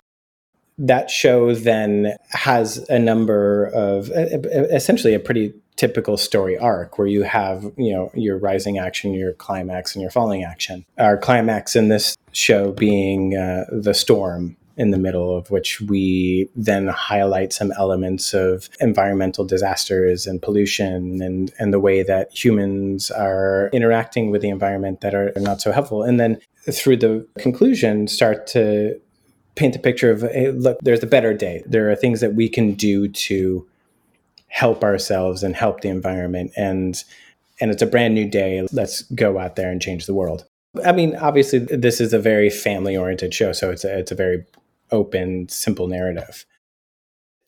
That 0.78 1.10
show 1.10 1.54
then 1.54 2.16
has 2.30 2.78
a 2.88 2.98
number 2.98 3.66
of 3.66 4.10
essentially 4.10 5.14
a 5.14 5.20
pretty 5.20 5.54
typical 5.76 6.16
story 6.16 6.58
arc 6.58 6.98
where 6.98 7.06
you 7.06 7.22
have 7.22 7.64
you 7.76 7.92
know 7.92 8.10
your 8.14 8.36
rising 8.36 8.78
action 8.78 9.14
your 9.14 9.32
climax 9.32 9.94
and 9.94 10.02
your 10.02 10.10
falling 10.10 10.44
action. 10.44 10.84
Our 10.98 11.16
climax 11.16 11.76
in 11.76 11.88
this 11.88 12.16
show 12.32 12.72
being 12.72 13.36
uh, 13.36 13.64
the 13.70 13.94
storm 13.94 14.56
in 14.76 14.90
the 14.90 14.98
middle 14.98 15.36
of 15.36 15.50
which 15.50 15.80
we 15.80 16.48
then 16.56 16.88
highlight 16.88 17.52
some 17.52 17.72
elements 17.72 18.32
of 18.32 18.68
environmental 18.80 19.44
disasters 19.44 20.26
and 20.26 20.40
pollution 20.40 21.20
and, 21.22 21.52
and 21.58 21.72
the 21.72 21.80
way 21.80 22.02
that 22.02 22.32
humans 22.32 23.10
are 23.10 23.70
interacting 23.72 24.30
with 24.30 24.42
the 24.42 24.48
environment 24.48 25.00
that 25.00 25.14
are 25.14 25.32
not 25.36 25.60
so 25.60 25.72
helpful. 25.72 26.02
And 26.02 26.18
then 26.18 26.40
through 26.70 26.96
the 26.96 27.26
conclusion, 27.38 28.08
start 28.08 28.46
to 28.48 29.00
paint 29.54 29.76
a 29.76 29.78
picture 29.78 30.10
of 30.10 30.22
hey, 30.22 30.50
look, 30.50 30.78
there's 30.80 31.02
a 31.02 31.06
better 31.06 31.34
day. 31.34 31.62
There 31.66 31.90
are 31.90 31.96
things 31.96 32.20
that 32.20 32.34
we 32.34 32.48
can 32.48 32.74
do 32.74 33.08
to 33.08 33.66
help 34.48 34.84
ourselves 34.84 35.42
and 35.42 35.56
help 35.56 35.80
the 35.80 35.88
environment. 35.88 36.52
And 36.56 37.02
and 37.60 37.70
it's 37.70 37.82
a 37.82 37.86
brand 37.86 38.14
new 38.14 38.28
day. 38.28 38.66
Let's 38.72 39.02
go 39.02 39.38
out 39.38 39.56
there 39.56 39.70
and 39.70 39.80
change 39.80 40.06
the 40.06 40.14
world. 40.14 40.46
I 40.84 40.92
mean, 40.92 41.16
obviously, 41.16 41.58
this 41.58 42.00
is 42.00 42.12
a 42.12 42.18
very 42.18 42.48
family 42.48 42.96
oriented 42.96 43.34
show, 43.34 43.52
so 43.52 43.70
it's 43.70 43.84
a, 43.84 43.98
it's 43.98 44.10
a 44.10 44.14
very 44.14 44.44
open, 44.92 45.48
simple 45.48 45.88
narrative. 45.88 46.46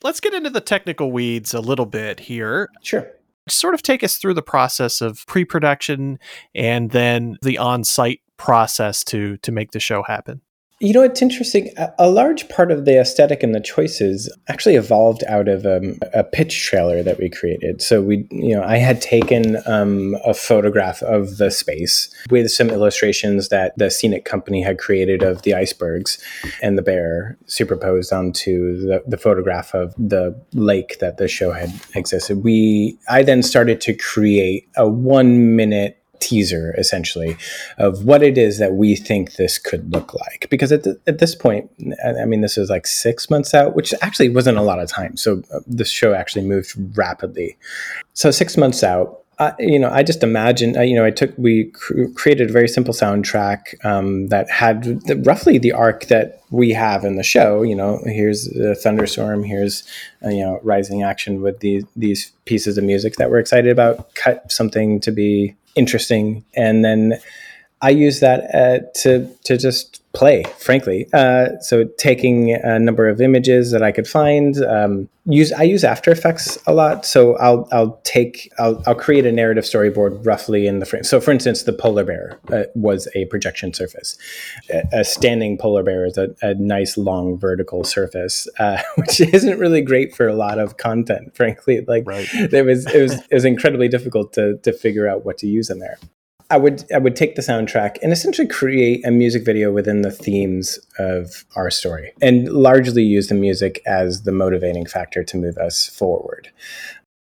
Let's 0.02 0.20
get 0.20 0.34
into 0.34 0.50
the 0.50 0.60
technical 0.60 1.12
weeds 1.12 1.54
a 1.54 1.60
little 1.60 1.86
bit 1.86 2.20
here. 2.20 2.68
Sure. 2.82 3.10
Sort 3.48 3.74
of 3.74 3.82
take 3.82 4.02
us 4.02 4.16
through 4.16 4.34
the 4.34 4.42
process 4.42 5.00
of 5.00 5.26
pre 5.26 5.44
production 5.44 6.18
and 6.54 6.90
then 6.90 7.36
the 7.42 7.58
on 7.58 7.84
site 7.84 8.20
process 8.36 9.04
to 9.04 9.36
to 9.38 9.52
make 9.52 9.72
the 9.72 9.80
show 9.80 10.02
happen. 10.02 10.40
You 10.84 10.92
know, 10.92 11.02
it's 11.02 11.22
interesting. 11.22 11.70
A, 11.98 12.10
large 12.10 12.46
part 12.50 12.70
of 12.70 12.84
the 12.84 13.00
aesthetic 13.00 13.42
and 13.42 13.54
the 13.54 13.60
choices 13.60 14.30
actually 14.48 14.74
evolved 14.74 15.24
out 15.26 15.48
of 15.48 15.64
um, 15.64 15.98
a 16.12 16.22
pitch 16.22 16.66
trailer 16.66 17.02
that 17.02 17.18
we 17.18 17.30
created. 17.30 17.80
So 17.80 18.02
we, 18.02 18.28
you 18.30 18.54
know, 18.54 18.62
I 18.62 18.76
had 18.76 19.00
taken 19.00 19.56
um, 19.64 20.14
a 20.26 20.34
photograph 20.34 21.02
of 21.02 21.38
the 21.38 21.50
space 21.50 22.14
with 22.28 22.50
some 22.50 22.68
illustrations 22.68 23.48
that 23.48 23.72
the 23.78 23.90
scenic 23.90 24.26
company 24.26 24.60
had 24.62 24.76
created 24.76 25.22
of 25.22 25.40
the 25.40 25.54
icebergs 25.54 26.22
and 26.60 26.76
the 26.76 26.82
bear 26.82 27.38
superposed 27.46 28.12
onto 28.12 28.76
the, 28.86 29.02
the 29.06 29.16
photograph 29.16 29.72
of 29.72 29.94
the 29.96 30.38
lake 30.52 30.98
that 30.98 31.16
the 31.16 31.28
show 31.28 31.50
had 31.52 31.72
existed. 31.94 32.44
We, 32.44 32.98
I 33.08 33.22
then 33.22 33.42
started 33.42 33.80
to 33.80 33.94
create 33.94 34.68
a 34.76 34.86
one 34.86 35.56
minute 35.56 36.03
teaser 36.24 36.74
essentially 36.78 37.36
of 37.78 38.04
what 38.04 38.22
it 38.22 38.36
is 38.38 38.58
that 38.58 38.72
we 38.74 38.96
think 38.96 39.34
this 39.34 39.58
could 39.58 39.92
look 39.92 40.14
like. 40.14 40.46
Because 40.50 40.72
at, 40.72 40.82
the, 40.84 40.98
at 41.06 41.18
this 41.18 41.34
point 41.34 41.70
i 42.04 42.24
mean 42.24 42.40
this 42.40 42.56
is 42.56 42.70
like 42.70 42.86
six 42.86 43.28
months 43.30 43.52
out 43.54 43.74
which 43.74 43.92
actually 44.00 44.28
wasn't 44.28 44.58
a 44.58 44.62
lot 44.62 44.80
of 44.80 44.88
time. 44.88 45.16
So 45.16 45.42
uh, 45.52 45.60
this 45.66 45.90
show 45.90 46.14
actually 46.14 46.44
moved 46.44 46.74
rapidly. 46.96 47.56
So 48.14 48.30
six 48.30 48.56
months 48.56 48.82
out 48.82 49.24
uh, 49.38 49.52
you 49.58 49.78
know, 49.78 49.90
I 49.90 50.02
just 50.04 50.22
imagine, 50.22 50.74
you 50.86 50.94
know, 50.94 51.04
I 51.04 51.10
took, 51.10 51.36
we 51.36 51.64
cr- 51.64 52.04
created 52.14 52.50
a 52.50 52.52
very 52.52 52.68
simple 52.68 52.94
soundtrack 52.94 53.84
um, 53.84 54.28
that 54.28 54.48
had 54.48 54.84
the, 55.06 55.16
roughly 55.16 55.58
the 55.58 55.72
arc 55.72 56.06
that 56.06 56.40
we 56.50 56.70
have 56.70 57.04
in 57.04 57.16
the 57.16 57.24
show. 57.24 57.62
You 57.62 57.74
know, 57.74 58.00
here's 58.04 58.46
a 58.56 58.76
thunderstorm, 58.76 59.42
here's, 59.42 59.82
uh, 60.24 60.28
you 60.28 60.44
know, 60.44 60.60
rising 60.62 61.02
action 61.02 61.42
with 61.42 61.58
these, 61.60 61.84
these 61.96 62.30
pieces 62.44 62.78
of 62.78 62.84
music 62.84 63.16
that 63.16 63.28
we're 63.28 63.40
excited 63.40 63.72
about, 63.72 64.14
cut 64.14 64.52
something 64.52 65.00
to 65.00 65.10
be 65.10 65.56
interesting, 65.74 66.44
and 66.54 66.84
then 66.84 67.20
I 67.84 67.90
use 67.90 68.20
that 68.20 68.54
uh, 68.54 68.78
to 69.02 69.28
to 69.44 69.58
just 69.58 70.00
play, 70.14 70.44
frankly. 70.56 71.06
Uh, 71.12 71.58
so 71.60 71.84
taking 71.98 72.54
a 72.54 72.78
number 72.78 73.08
of 73.08 73.20
images 73.20 73.72
that 73.72 73.82
I 73.82 73.92
could 73.92 74.08
find. 74.08 74.56
Um, 74.64 75.10
use 75.26 75.52
I 75.52 75.64
use 75.64 75.84
After 75.84 76.10
Effects 76.10 76.56
a 76.66 76.72
lot, 76.72 77.04
so 77.04 77.36
I'll 77.36 77.68
I'll 77.72 78.00
take 78.04 78.50
I'll, 78.58 78.82
I'll 78.86 78.94
create 78.94 79.26
a 79.26 79.32
narrative 79.32 79.64
storyboard 79.64 80.24
roughly 80.24 80.66
in 80.66 80.78
the 80.78 80.86
frame. 80.86 81.04
So, 81.04 81.20
for 81.20 81.30
instance, 81.30 81.64
the 81.64 81.74
polar 81.74 82.04
bear 82.04 82.38
uh, 82.50 82.62
was 82.74 83.06
a 83.14 83.26
projection 83.26 83.74
surface. 83.74 84.16
A, 84.70 85.00
a 85.00 85.04
standing 85.04 85.58
polar 85.58 85.82
bear 85.82 86.06
is 86.06 86.16
a, 86.16 86.34
a 86.40 86.54
nice 86.54 86.96
long 86.96 87.36
vertical 87.36 87.84
surface, 87.84 88.48
uh, 88.58 88.80
which 88.94 89.20
isn't 89.20 89.58
really 89.58 89.82
great 89.82 90.16
for 90.16 90.26
a 90.26 90.34
lot 90.34 90.58
of 90.58 90.78
content, 90.78 91.36
frankly. 91.36 91.84
Like 91.86 92.04
right. 92.06 92.26
it 92.32 92.64
was 92.64 92.86
it 92.86 93.02
was 93.02 93.12
it 93.12 93.34
was 93.34 93.44
incredibly 93.44 93.88
difficult 93.88 94.32
to 94.34 94.56
to 94.62 94.72
figure 94.72 95.06
out 95.06 95.26
what 95.26 95.36
to 95.38 95.46
use 95.46 95.68
in 95.68 95.80
there. 95.80 95.98
I 96.54 96.56
would 96.56 96.84
I 96.92 96.98
would 96.98 97.16
take 97.16 97.34
the 97.34 97.42
soundtrack 97.42 97.96
and 98.00 98.12
essentially 98.12 98.46
create 98.46 99.04
a 99.04 99.10
music 99.10 99.44
video 99.44 99.72
within 99.72 100.02
the 100.02 100.12
themes 100.12 100.78
of 101.00 101.44
our 101.56 101.68
story, 101.68 102.12
and 102.22 102.48
largely 102.48 103.02
use 103.02 103.26
the 103.26 103.34
music 103.34 103.82
as 103.86 104.22
the 104.22 104.30
motivating 104.30 104.86
factor 104.86 105.24
to 105.24 105.36
move 105.36 105.58
us 105.58 105.88
forward. 105.88 106.52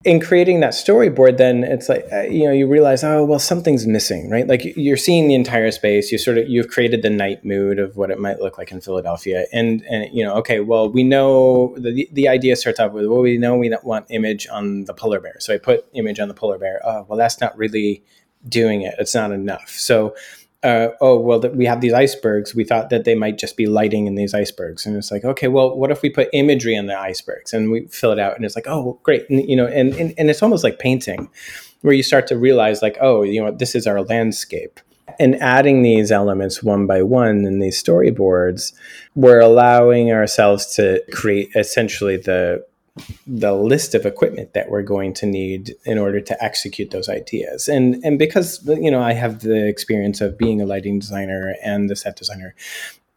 In 0.05 0.21
creating 0.21 0.61
that 0.61 0.75
storyboard, 0.75 1.39
then 1.39 1.65
it's 1.65 1.89
like 1.89 2.07
uh, 2.13 2.25
you 2.25 2.45
know 2.45 2.53
you 2.53 2.67
realize 2.69 3.03
oh 3.03 3.25
well 3.25 3.39
something's 3.39 3.87
missing, 3.87 4.29
right? 4.29 4.47
Like 4.47 4.63
you're 4.77 4.99
seeing 4.99 5.27
the 5.27 5.35
entire 5.35 5.71
space. 5.71 6.13
You 6.13 6.19
sort 6.19 6.37
of 6.37 6.47
you've 6.47 6.69
created 6.69 7.01
the 7.01 7.09
night 7.09 7.47
mood 7.47 7.79
of 7.79 7.97
what 7.97 8.11
it 8.11 8.21
might 8.21 8.41
look 8.41 8.59
like 8.59 8.73
in 8.73 8.83
Philadelphia, 8.83 9.47
and 9.55 9.81
and 9.89 10.15
you 10.15 10.23
know 10.23 10.35
okay 10.35 10.61
well 10.61 10.91
we 10.91 11.03
know 11.03 11.75
the 11.79 12.07
the 12.13 12.29
idea 12.29 12.57
starts 12.57 12.79
off 12.79 12.93
with 12.93 13.07
well 13.07 13.23
we 13.23 13.39
know 13.39 13.57
we 13.57 13.71
don't 13.71 13.85
want 13.85 14.05
image 14.11 14.47
on 14.49 14.85
the 14.85 14.93
polar 14.93 15.19
bear, 15.19 15.37
so 15.41 15.55
I 15.55 15.57
put 15.57 15.87
image 15.95 16.21
on 16.21 16.29
the 16.29 16.35
polar 16.35 16.59
bear. 16.59 16.83
Oh 16.85 17.07
well 17.09 17.17
that's 17.17 17.41
not 17.41 17.57
really 17.57 18.05
doing 18.49 18.83
it. 18.83 18.95
It's 18.99 19.15
not 19.15 19.33
enough. 19.33 19.71
So, 19.71 20.15
uh, 20.63 20.89
oh 21.01 21.19
well, 21.19 21.39
that 21.41 21.55
we 21.57 21.67
have 21.67 21.81
these 21.81 21.93
icebergs. 21.93 22.55
We 22.55 22.65
thought 22.65 22.91
that 22.91 23.05
they 23.05 23.15
might 23.15 23.39
just 23.39 23.57
be 23.57 23.67
lighting 23.67 24.07
in 24.07 24.15
these 24.15 24.33
icebergs, 24.33 24.87
and 24.87 24.97
it's 24.97 25.11
like, 25.11 25.25
okay, 25.25 25.49
well, 25.49 25.77
what 25.77 25.91
if 25.91 26.01
we 26.01 26.11
put 26.11 26.29
imagery 26.33 26.75
in 26.75 26.87
the 26.87 26.99
icebergs 26.99 27.53
and 27.53 27.71
we 27.71 27.87
fill 27.87 28.13
it 28.13 28.19
out, 28.19 28.37
and 28.37 28.45
it's 28.45 28.57
like, 28.57 28.67
oh, 28.67 28.99
great, 29.03 29.29
and, 29.29 29.47
you 29.49 29.57
know, 29.57 29.67
and, 29.67 29.95
and 29.95 30.15
and 30.17 30.31
it's 30.31 30.43
almost 30.43 30.65
like 30.65 30.79
painting, 30.79 31.29
where 31.83 31.95
you 31.95 32.03
start 32.03 32.27
to 32.29 32.39
realize, 32.39 32.81
like, 32.81 32.97
oh, 33.01 33.23
you 33.23 33.45
know, 33.45 33.51
this 33.51 33.75
is 33.75 33.87
our 33.87 34.03
landscape. 34.03 34.81
And 35.21 35.37
adding 35.37 35.83
these 35.83 36.11
elements 36.11 36.63
one 36.63 36.87
by 36.87 37.03
one 37.03 37.45
in 37.45 37.61
these 37.61 37.81
storyboards, 37.81 38.73
we're 39.15 39.41
allowing 39.41 40.11
ourselves 40.11 40.75
to 40.77 41.03
create 41.13 41.51
essentially 41.55 42.17
the 42.17 42.65
the 43.27 43.53
list 43.53 43.95
of 43.95 44.07
equipment 44.07 44.53
that 44.55 44.71
we're 44.71 44.83
going 44.83 45.13
to 45.15 45.27
need 45.27 45.75
in 45.85 45.99
order 45.99 46.21
to 46.21 46.45
execute 46.45 46.91
those 46.91 47.09
ideas. 47.09 47.69
And 47.69 48.03
and 48.05 48.19
because 48.19 48.65
you 48.67 48.91
know 48.91 49.03
I 49.03 49.13
have 49.15 49.41
the 49.41 49.67
experience 49.67 50.21
of 50.21 50.39
being 50.39 50.61
a 50.61 50.67
lighting 50.67 51.01
designer 51.01 51.55
and 51.65 51.91
the 51.91 51.97
set 51.97 52.17
designer, 52.17 52.55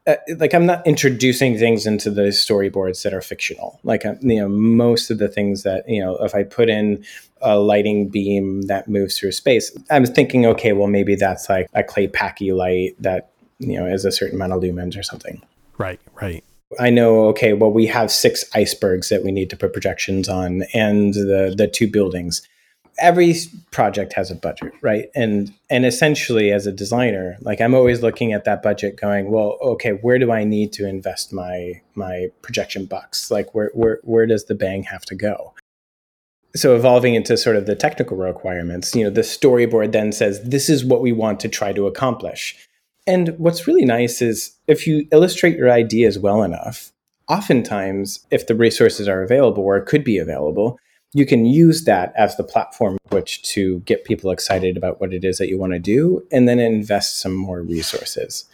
uh, 0.07 0.15
like 0.37 0.55
I'm 0.55 0.65
not 0.65 0.85
introducing 0.87 1.59
things 1.59 1.85
into 1.85 2.09
the 2.09 2.29
storyboards 2.29 3.03
that 3.03 3.13
are 3.13 3.21
fictional. 3.21 3.79
Like 3.83 4.03
uh, 4.03 4.15
you 4.21 4.39
know 4.39 4.49
most 4.49 5.11
of 5.11 5.19
the 5.19 5.27
things 5.27 5.61
that 5.61 5.87
you 5.87 6.01
know 6.03 6.17
if 6.17 6.33
I 6.33 6.43
put 6.43 6.69
in 6.69 7.05
a 7.41 7.59
lighting 7.59 8.09
beam 8.09 8.63
that 8.63 8.87
moves 8.87 9.19
through 9.19 9.33
space, 9.33 9.77
I'm 9.91 10.05
thinking 10.05 10.47
okay, 10.47 10.73
well 10.73 10.87
maybe 10.87 11.15
that's 11.15 11.49
like 11.49 11.69
a 11.75 11.83
Clay 11.83 12.07
Paky 12.07 12.51
light 12.51 12.95
that 12.99 13.29
you 13.59 13.79
know 13.79 13.85
is 13.85 14.05
a 14.05 14.11
certain 14.11 14.37
amount 14.37 14.53
of 14.53 14.61
lumens 14.61 14.97
or 14.97 15.03
something. 15.03 15.43
Right, 15.77 15.99
right. 16.19 16.43
I 16.79 16.89
know, 16.89 17.27
okay, 17.27 17.53
well, 17.53 17.71
we 17.71 17.85
have 17.87 18.11
six 18.11 18.43
icebergs 18.53 19.09
that 19.09 19.23
we 19.23 19.31
need 19.31 19.49
to 19.51 19.57
put 19.57 19.73
projections 19.73 20.27
on 20.27 20.63
and 20.73 21.13
the, 21.13 21.53
the 21.57 21.67
two 21.67 21.89
buildings. 21.89 22.41
Every 22.99 23.35
project 23.71 24.13
has 24.13 24.31
a 24.31 24.35
budget, 24.35 24.73
right? 24.81 25.05
And 25.15 25.53
and 25.69 25.85
essentially 25.85 26.51
as 26.51 26.65
a 26.65 26.71
designer, 26.71 27.37
like 27.41 27.61
I'm 27.61 27.75
always 27.75 28.01
looking 28.01 28.33
at 28.33 28.43
that 28.45 28.63
budget 28.63 28.99
going, 28.99 29.29
well, 29.29 29.59
okay, 29.61 29.91
where 29.91 30.17
do 30.17 30.31
I 30.31 30.43
need 30.43 30.73
to 30.73 30.87
invest 30.87 31.31
my 31.31 31.81
my 31.93 32.29
projection 32.41 32.85
bucks? 32.85 33.29
Like 33.29 33.53
where 33.53 33.69
where 33.75 33.99
where 34.03 34.25
does 34.25 34.45
the 34.45 34.55
bang 34.55 34.81
have 34.83 35.05
to 35.05 35.15
go? 35.15 35.53
so 36.55 36.75
evolving 36.75 37.13
into 37.13 37.37
sort 37.37 37.55
of 37.55 37.65
the 37.65 37.75
technical 37.75 38.17
requirements 38.17 38.95
you 38.95 39.03
know 39.03 39.09
the 39.09 39.21
storyboard 39.21 39.91
then 39.91 40.11
says 40.11 40.41
this 40.43 40.69
is 40.69 40.83
what 40.83 41.01
we 41.01 41.11
want 41.11 41.39
to 41.39 41.47
try 41.47 41.71
to 41.71 41.87
accomplish 41.87 42.66
and 43.07 43.29
what's 43.37 43.67
really 43.67 43.85
nice 43.85 44.21
is 44.21 44.55
if 44.67 44.85
you 44.85 45.07
illustrate 45.11 45.57
your 45.57 45.71
ideas 45.71 46.19
well 46.19 46.43
enough, 46.43 46.91
oftentimes, 47.27 48.25
if 48.31 48.47
the 48.47 48.55
resources 48.55 49.07
are 49.07 49.23
available 49.23 49.63
or 49.63 49.79
could 49.81 50.03
be 50.03 50.17
available, 50.17 50.77
you 51.13 51.25
can 51.25 51.45
use 51.45 51.85
that 51.85 52.13
as 52.17 52.35
the 52.35 52.43
platform 52.43 52.97
which 53.09 53.41
to 53.41 53.79
get 53.81 54.03
people 54.03 54.29
excited 54.29 54.75
about 54.75 54.99
what 54.99 55.13
it 55.13 55.23
is 55.23 55.37
that 55.37 55.47
you 55.47 55.57
want 55.57 55.73
to 55.73 55.79
do 55.79 56.21
and 56.31 56.47
then 56.47 56.59
invest 56.59 57.21
some 57.21 57.33
more 57.33 57.61
resources. 57.61 58.45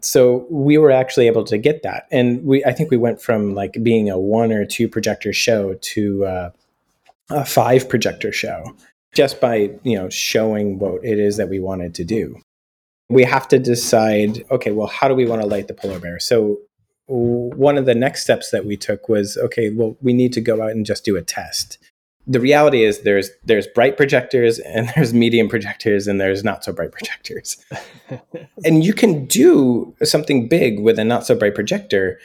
So 0.00 0.46
we 0.50 0.78
were 0.78 0.90
actually 0.90 1.26
able 1.26 1.44
to 1.44 1.58
get 1.58 1.82
that. 1.82 2.06
And 2.10 2.42
we 2.44 2.64
i 2.64 2.72
think 2.72 2.90
we 2.90 2.96
went 2.96 3.20
from 3.20 3.54
like 3.54 3.76
being 3.82 4.08
a 4.08 4.18
one 4.18 4.50
or 4.50 4.64
two 4.64 4.88
projector 4.88 5.32
show 5.32 5.74
to 5.74 6.24
uh, 6.24 6.50
a 7.28 7.44
five 7.44 7.88
projector 7.88 8.32
show 8.32 8.64
just 9.14 9.40
by 9.40 9.70
you 9.82 9.96
know 9.96 10.08
showing 10.08 10.78
what 10.78 11.04
it 11.04 11.18
is 11.18 11.36
that 11.36 11.48
we 11.48 11.60
wanted 11.60 11.94
to 11.94 12.04
do 12.04 12.40
we 13.10 13.24
have 13.24 13.48
to 13.48 13.58
decide 13.58 14.44
okay 14.50 14.70
well 14.70 14.86
how 14.86 15.08
do 15.08 15.14
we 15.14 15.26
want 15.26 15.42
to 15.42 15.46
light 15.46 15.68
the 15.68 15.74
polar 15.74 15.98
bear? 15.98 16.18
So 16.18 16.58
one 17.06 17.76
of 17.76 17.86
the 17.86 17.94
next 17.94 18.22
steps 18.22 18.50
that 18.52 18.64
we 18.64 18.76
took 18.76 19.08
was 19.08 19.36
okay 19.36 19.70
well 19.70 19.96
we 20.00 20.12
need 20.12 20.32
to 20.34 20.40
go 20.40 20.62
out 20.62 20.70
and 20.70 20.86
just 20.86 21.04
do 21.04 21.16
a 21.16 21.22
test. 21.22 21.78
The 22.26 22.40
reality 22.40 22.84
is 22.84 23.00
there's 23.00 23.30
there's 23.44 23.66
bright 23.66 23.96
projectors 23.96 24.60
and 24.60 24.88
there's 24.94 25.12
medium 25.12 25.48
projectors 25.48 26.06
and 26.06 26.20
there's 26.20 26.44
not 26.44 26.64
so 26.64 26.72
bright 26.72 26.92
projectors. 26.92 27.62
And 28.62 28.84
you 28.84 28.92
can 28.92 29.24
do 29.24 29.94
something 30.02 30.46
big 30.46 30.80
with 30.80 30.98
a 30.98 31.04
not 31.04 31.24
so 31.26 31.34
bright 31.34 31.54
projector 31.54 32.18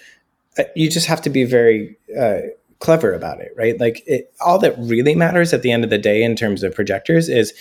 uh, 0.57 0.63
you 0.75 0.89
just 0.89 1.07
have 1.07 1.21
to 1.21 1.29
be 1.29 1.43
very 1.45 1.97
uh, 2.17 2.39
clever 2.79 3.13
about 3.13 3.39
it 3.39 3.51
right? 3.57 3.79
Like 3.79 4.03
it, 4.05 4.33
all 4.41 4.59
that 4.59 4.75
really 4.77 5.15
matters 5.15 5.53
at 5.53 5.61
the 5.61 5.71
end 5.71 5.83
of 5.83 5.89
the 5.89 5.97
day 5.97 6.23
in 6.23 6.35
terms 6.35 6.61
of 6.61 6.75
projectors 6.75 7.29
is 7.29 7.53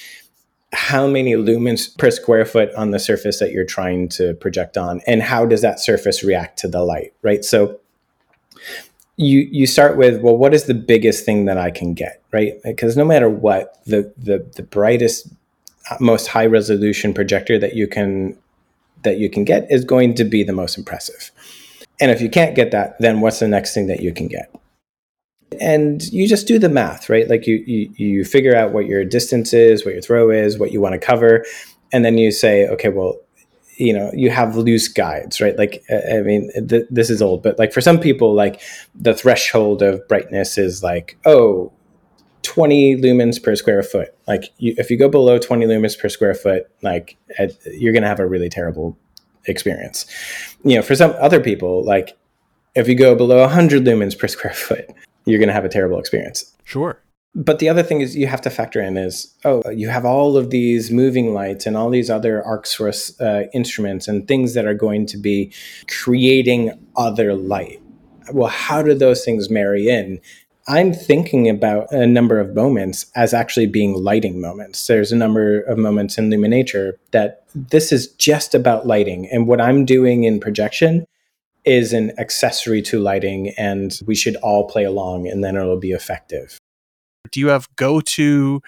how 0.74 1.06
many 1.06 1.32
lumens 1.34 1.96
per 1.96 2.10
square 2.10 2.44
foot 2.44 2.74
on 2.74 2.90
the 2.90 2.98
surface 2.98 3.38
that 3.38 3.52
you're 3.52 3.64
trying 3.64 4.08
to 4.08 4.34
project 4.34 4.76
on 4.76 5.00
and 5.06 5.22
how 5.22 5.46
does 5.46 5.62
that 5.62 5.80
surface 5.80 6.22
react 6.22 6.58
to 6.58 6.68
the 6.68 6.82
light 6.82 7.12
right? 7.22 7.44
So 7.44 7.80
you 9.16 9.48
you 9.50 9.66
start 9.66 9.96
with 9.96 10.20
well 10.20 10.36
what 10.36 10.52
is 10.52 10.64
the 10.64 10.74
biggest 10.74 11.24
thing 11.24 11.44
that 11.44 11.56
i 11.56 11.70
can 11.70 11.94
get 11.94 12.22
right? 12.32 12.54
Because 12.64 12.96
no 12.96 13.04
matter 13.04 13.28
what 13.28 13.78
the 13.84 14.12
the, 14.18 14.46
the 14.56 14.62
brightest 14.62 15.28
most 16.00 16.26
high 16.28 16.46
resolution 16.46 17.14
projector 17.14 17.58
that 17.58 17.74
you 17.74 17.86
can 17.86 18.36
that 19.02 19.18
you 19.18 19.30
can 19.30 19.44
get 19.44 19.70
is 19.70 19.84
going 19.84 20.14
to 20.14 20.24
be 20.24 20.42
the 20.42 20.52
most 20.52 20.78
impressive. 20.78 21.30
And 22.00 22.10
if 22.10 22.20
you 22.20 22.28
can't 22.28 22.56
get 22.56 22.72
that 22.72 22.96
then 22.98 23.20
what's 23.20 23.38
the 23.38 23.48
next 23.48 23.74
thing 23.74 23.86
that 23.86 24.00
you 24.00 24.12
can 24.12 24.26
get 24.26 24.52
and 25.60 26.02
you 26.04 26.28
just 26.28 26.46
do 26.46 26.58
the 26.58 26.68
math 26.68 27.08
right? 27.08 27.28
Like 27.28 27.46
you, 27.46 27.62
you 27.66 27.90
you 27.96 28.24
figure 28.24 28.56
out 28.56 28.72
what 28.72 28.86
your 28.86 29.04
distance 29.04 29.52
is 29.52 29.84
what 29.84 29.94
your 29.94 30.02
throw 30.02 30.30
is 30.30 30.58
what 30.58 30.72
you 30.72 30.80
want 30.80 30.94
to 30.94 30.98
cover 30.98 31.44
and 31.92 32.04
then 32.04 32.18
you 32.18 32.30
say 32.30 32.66
okay 32.68 32.88
well 32.88 33.20
you 33.76 33.92
know 33.92 34.10
you 34.14 34.30
have 34.30 34.56
loose 34.56 34.88
guides 34.88 35.40
right? 35.40 35.58
Like 35.58 35.82
i 35.90 36.20
mean 36.20 36.50
th- 36.68 36.86
this 36.90 37.10
is 37.10 37.20
old 37.20 37.42
but 37.42 37.58
like 37.58 37.72
for 37.72 37.80
some 37.80 37.98
people 37.98 38.34
like 38.34 38.60
the 38.94 39.14
threshold 39.14 39.82
of 39.82 40.06
brightness 40.08 40.58
is 40.58 40.82
like 40.82 41.18
oh 41.24 41.72
20 42.44 42.96
lumens 42.96 43.42
per 43.42 43.56
square 43.56 43.82
foot. 43.82 44.14
Like 44.28 44.52
you, 44.58 44.74
if 44.76 44.90
you 44.90 44.98
go 44.98 45.08
below 45.08 45.38
20 45.38 45.66
lumens 45.66 45.98
per 45.98 46.08
square 46.08 46.34
foot 46.34 46.70
like 46.82 47.16
you're 47.66 47.92
going 47.92 48.02
to 48.02 48.08
have 48.08 48.20
a 48.20 48.26
really 48.26 48.48
terrible 48.48 48.96
experience. 49.46 50.06
You 50.62 50.76
know 50.76 50.82
for 50.82 50.94
some 50.94 51.14
other 51.18 51.40
people 51.40 51.84
like 51.84 52.16
if 52.74 52.86
you 52.86 52.94
go 52.94 53.14
below 53.14 53.40
100 53.40 53.84
lumens 53.84 54.16
per 54.16 54.28
square 54.28 54.54
foot 54.54 54.90
you're 55.24 55.38
going 55.38 55.48
to 55.48 55.54
have 55.54 55.64
a 55.64 55.68
terrible 55.68 55.98
experience. 55.98 56.52
Sure. 56.64 57.00
But 57.36 57.58
the 57.58 57.68
other 57.68 57.82
thing 57.82 58.00
is 58.00 58.14
you 58.14 58.28
have 58.28 58.42
to 58.42 58.50
factor 58.50 58.80
in 58.80 58.96
is 58.96 59.34
oh 59.44 59.68
you 59.68 59.88
have 59.88 60.04
all 60.04 60.36
of 60.36 60.50
these 60.50 60.92
moving 60.92 61.34
lights 61.34 61.66
and 61.66 61.76
all 61.76 61.90
these 61.90 62.08
other 62.08 62.44
arc 62.44 62.64
source 62.64 63.20
uh, 63.20 63.44
instruments 63.52 64.06
and 64.06 64.28
things 64.28 64.54
that 64.54 64.66
are 64.66 64.74
going 64.74 65.04
to 65.06 65.16
be 65.16 65.52
creating 65.88 66.72
other 66.96 67.34
light. 67.34 67.82
Well, 68.32 68.48
how 68.48 68.82
do 68.82 68.94
those 68.94 69.24
things 69.24 69.50
marry 69.50 69.88
in? 69.88 70.20
I'm 70.66 70.94
thinking 70.94 71.48
about 71.50 71.92
a 71.92 72.06
number 72.06 72.38
of 72.38 72.54
moments 72.54 73.06
as 73.14 73.34
actually 73.34 73.66
being 73.66 73.92
lighting 73.92 74.40
moments. 74.40 74.86
There's 74.86 75.12
a 75.12 75.16
number 75.16 75.60
of 75.62 75.76
moments 75.76 76.16
in 76.16 76.30
Luminature 76.30 76.92
that 77.10 77.44
this 77.54 77.92
is 77.92 78.08
just 78.12 78.54
about 78.54 78.86
lighting. 78.86 79.28
And 79.30 79.46
what 79.46 79.60
I'm 79.60 79.84
doing 79.84 80.24
in 80.24 80.40
projection 80.40 81.06
is 81.64 81.92
an 81.92 82.12
accessory 82.18 82.82
to 82.82 83.00
lighting 83.00 83.50
and 83.56 83.98
we 84.06 84.14
should 84.14 84.36
all 84.36 84.68
play 84.68 84.84
along 84.84 85.26
and 85.26 85.42
then 85.42 85.56
it'll 85.56 85.78
be 85.78 85.92
effective. 85.92 86.58
Do 87.30 87.40
you 87.40 87.48
have 87.48 87.68
go 87.76 88.00
to 88.00 88.60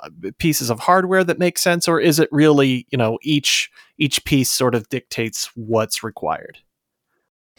uh, 0.00 0.10
pieces 0.38 0.70
of 0.70 0.78
hardware 0.80 1.24
that 1.24 1.38
make 1.38 1.58
sense 1.58 1.88
or 1.88 2.00
is 2.00 2.18
it 2.18 2.28
really, 2.30 2.86
you 2.90 2.98
know, 2.98 3.18
each 3.22 3.70
each 3.98 4.24
piece 4.24 4.52
sort 4.52 4.74
of 4.74 4.88
dictates 4.88 5.50
what's 5.56 6.04
required? 6.04 6.58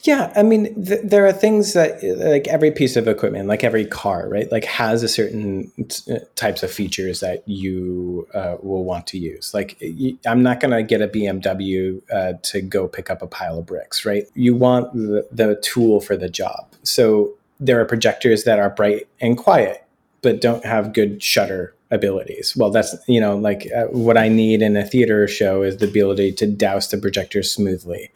Yeah, 0.04 0.32
I 0.36 0.44
mean, 0.44 0.86
th- 0.86 1.02
there 1.04 1.26
are 1.26 1.34
things 1.34 1.74
that, 1.74 2.02
like 2.04 2.48
every 2.48 2.72
piece 2.72 2.96
of 2.96 3.08
equipment, 3.08 3.48
like 3.48 3.64
every 3.64 3.86
car, 3.86 4.30
right, 4.30 4.50
like 4.52 4.64
has 4.64 5.04
a 5.04 5.10
certain 5.10 5.72
t- 5.90 6.14
uh, 6.14 6.20
types 6.36 6.64
of 6.64 6.72
features 6.72 7.20
that 7.20 7.48
you 7.48 8.28
uh, 8.34 8.56
will 8.62 8.86
want 8.86 9.08
to 9.08 9.18
use. 9.18 9.54
Like, 9.54 9.82
I'm 10.26 10.42
not 10.42 10.62
going 10.62 10.72
to 10.72 10.84
get 10.84 11.02
a 11.02 11.08
BMW 11.08 12.02
uh, 12.12 12.34
to 12.44 12.62
go 12.62 12.88
pick 12.88 13.10
up 13.10 13.22
a 13.22 13.28
pile 13.28 13.60
of 13.60 13.66
bricks, 13.66 14.06
right? 14.06 14.24
You 14.36 14.56
want 14.56 14.94
the, 14.94 15.28
the 15.32 15.60
tool 15.62 16.00
for 16.00 16.16
the 16.16 16.30
job. 16.30 16.74
So 16.84 17.34
there 17.60 17.82
are 17.82 17.86
projectors 17.86 18.46
that 18.46 18.58
are 18.58 18.70
bright 18.70 19.08
and 19.20 19.38
quiet, 19.38 19.84
but 20.22 20.40
don't 20.40 20.64
have 20.64 20.94
good 20.94 21.22
shutter 21.22 21.76
abilities. 21.92 22.56
Well, 22.56 22.70
that's, 22.70 22.96
you 23.08 23.20
know, 23.20 23.36
like 23.36 23.68
uh, 23.76 23.86
what 23.86 24.18
I 24.18 24.30
need 24.30 24.62
in 24.62 24.78
a 24.78 24.86
theater 24.86 25.28
show 25.28 25.62
is 25.64 25.78
the 25.78 25.90
ability 25.90 26.32
to 26.34 26.48
douse 26.48 26.88
the 26.88 26.98
projector 26.98 27.44
smoothly 27.44 28.12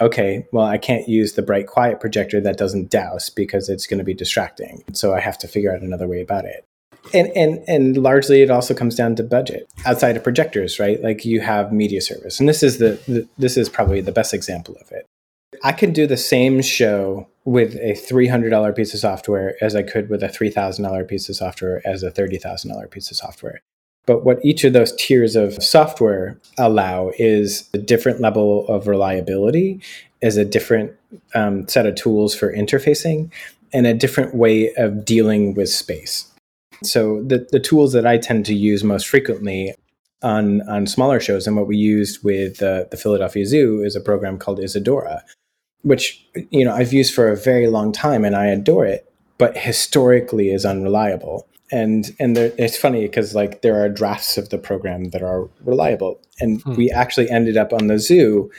okay, 0.00 0.46
well, 0.52 0.66
I 0.66 0.78
can't 0.78 1.08
use 1.08 1.34
the 1.34 1.42
bright 1.42 1.66
quiet 1.66 2.00
projector 2.00 2.40
that 2.40 2.56
doesn't 2.56 2.90
douse 2.90 3.28
because 3.30 3.68
it's 3.68 3.86
going 3.86 3.98
to 3.98 4.04
be 4.04 4.14
distracting. 4.14 4.82
So 4.92 5.14
I 5.14 5.20
have 5.20 5.38
to 5.38 5.48
figure 5.48 5.74
out 5.74 5.82
another 5.82 6.08
way 6.08 6.20
about 6.20 6.44
it. 6.44 6.64
And, 7.14 7.28
and 7.34 7.64
and 7.66 7.96
largely 7.96 8.42
it 8.42 8.50
also 8.50 8.74
comes 8.74 8.94
down 8.94 9.16
to 9.16 9.22
budget. 9.22 9.70
Outside 9.86 10.16
of 10.16 10.22
projectors 10.22 10.78
right? 10.78 11.02
Like 11.02 11.24
you 11.24 11.40
have 11.40 11.72
media 11.72 12.02
servers. 12.02 12.38
And 12.38 12.48
this 12.48 12.62
is 12.62 12.78
the, 12.78 13.00
the 13.08 13.26
this 13.38 13.56
is 13.56 13.68
probably 13.68 14.00
the 14.00 14.12
best 14.12 14.34
example 14.34 14.76
of 14.80 14.92
it. 14.92 15.06
I 15.64 15.72
could 15.72 15.94
do 15.94 16.06
the 16.06 16.16
same 16.16 16.62
show 16.62 17.26
with 17.44 17.74
a 17.76 17.92
$300 17.94 18.76
piece 18.76 18.92
of 18.94 19.00
software 19.00 19.56
as 19.62 19.74
i 19.74 19.82
could 19.82 20.10
with 20.10 20.22
a 20.22 20.28
$3000 20.28 21.08
piece 21.08 21.28
of 21.28 21.36
software 21.36 21.80
as 21.86 22.02
a 22.02 22.10
$30000 22.10 22.90
piece 22.90 23.10
of 23.10 23.16
software 23.16 23.60
but 24.06 24.24
what 24.24 24.44
each 24.44 24.64
of 24.64 24.72
those 24.72 24.94
tiers 24.96 25.36
of 25.36 25.62
software 25.62 26.38
allow 26.58 27.12
is 27.18 27.68
a 27.74 27.78
different 27.78 28.20
level 28.20 28.66
of 28.68 28.86
reliability, 28.86 29.80
is 30.20 30.36
a 30.36 30.44
different 30.44 30.92
um, 31.34 31.68
set 31.68 31.86
of 31.86 31.94
tools 31.94 32.34
for 32.34 32.52
interfacing, 32.52 33.30
and 33.72 33.86
a 33.86 33.94
different 33.94 34.34
way 34.34 34.72
of 34.74 35.04
dealing 35.04 35.54
with 35.54 35.68
space. 35.68 36.26
So 36.82 37.22
the, 37.22 37.46
the 37.50 37.60
tools 37.60 37.92
that 37.92 38.06
I 38.06 38.18
tend 38.18 38.46
to 38.46 38.54
use 38.54 38.82
most 38.82 39.06
frequently 39.06 39.74
on 40.22 40.60
on 40.68 40.86
smaller 40.86 41.18
shows 41.18 41.46
and 41.46 41.56
what 41.56 41.66
we 41.66 41.76
used 41.76 42.22
with 42.22 42.58
the 42.58 42.98
Philadelphia 43.00 43.46
Zoo 43.46 43.82
is 43.82 43.96
a 43.96 44.00
program 44.00 44.38
called 44.38 44.60
Isadora, 44.60 45.22
which 45.82 46.24
you 46.50 46.64
know 46.64 46.74
I've 46.74 46.92
used 46.92 47.14
for 47.14 47.28
a 47.28 47.36
very 47.36 47.68
long 47.68 47.92
time 47.92 48.24
and 48.24 48.36
I 48.36 48.46
adore 48.46 48.86
it, 48.86 49.10
but 49.38 49.56
historically 49.56 50.50
is 50.50 50.66
unreliable 50.66 51.46
and 51.70 52.14
and 52.18 52.36
there, 52.36 52.52
it's 52.58 52.76
funny 52.76 53.02
because 53.02 53.34
like 53.34 53.62
there 53.62 53.82
are 53.82 53.88
drafts 53.88 54.36
of 54.36 54.48
the 54.48 54.58
program 54.58 55.04
that 55.10 55.22
are 55.22 55.48
reliable 55.64 56.20
and 56.40 56.62
hmm. 56.62 56.74
we 56.74 56.90
actually 56.90 57.30
ended 57.30 57.56
up 57.56 57.72
on 57.72 57.86
the 57.86 57.98
zoo 57.98 58.50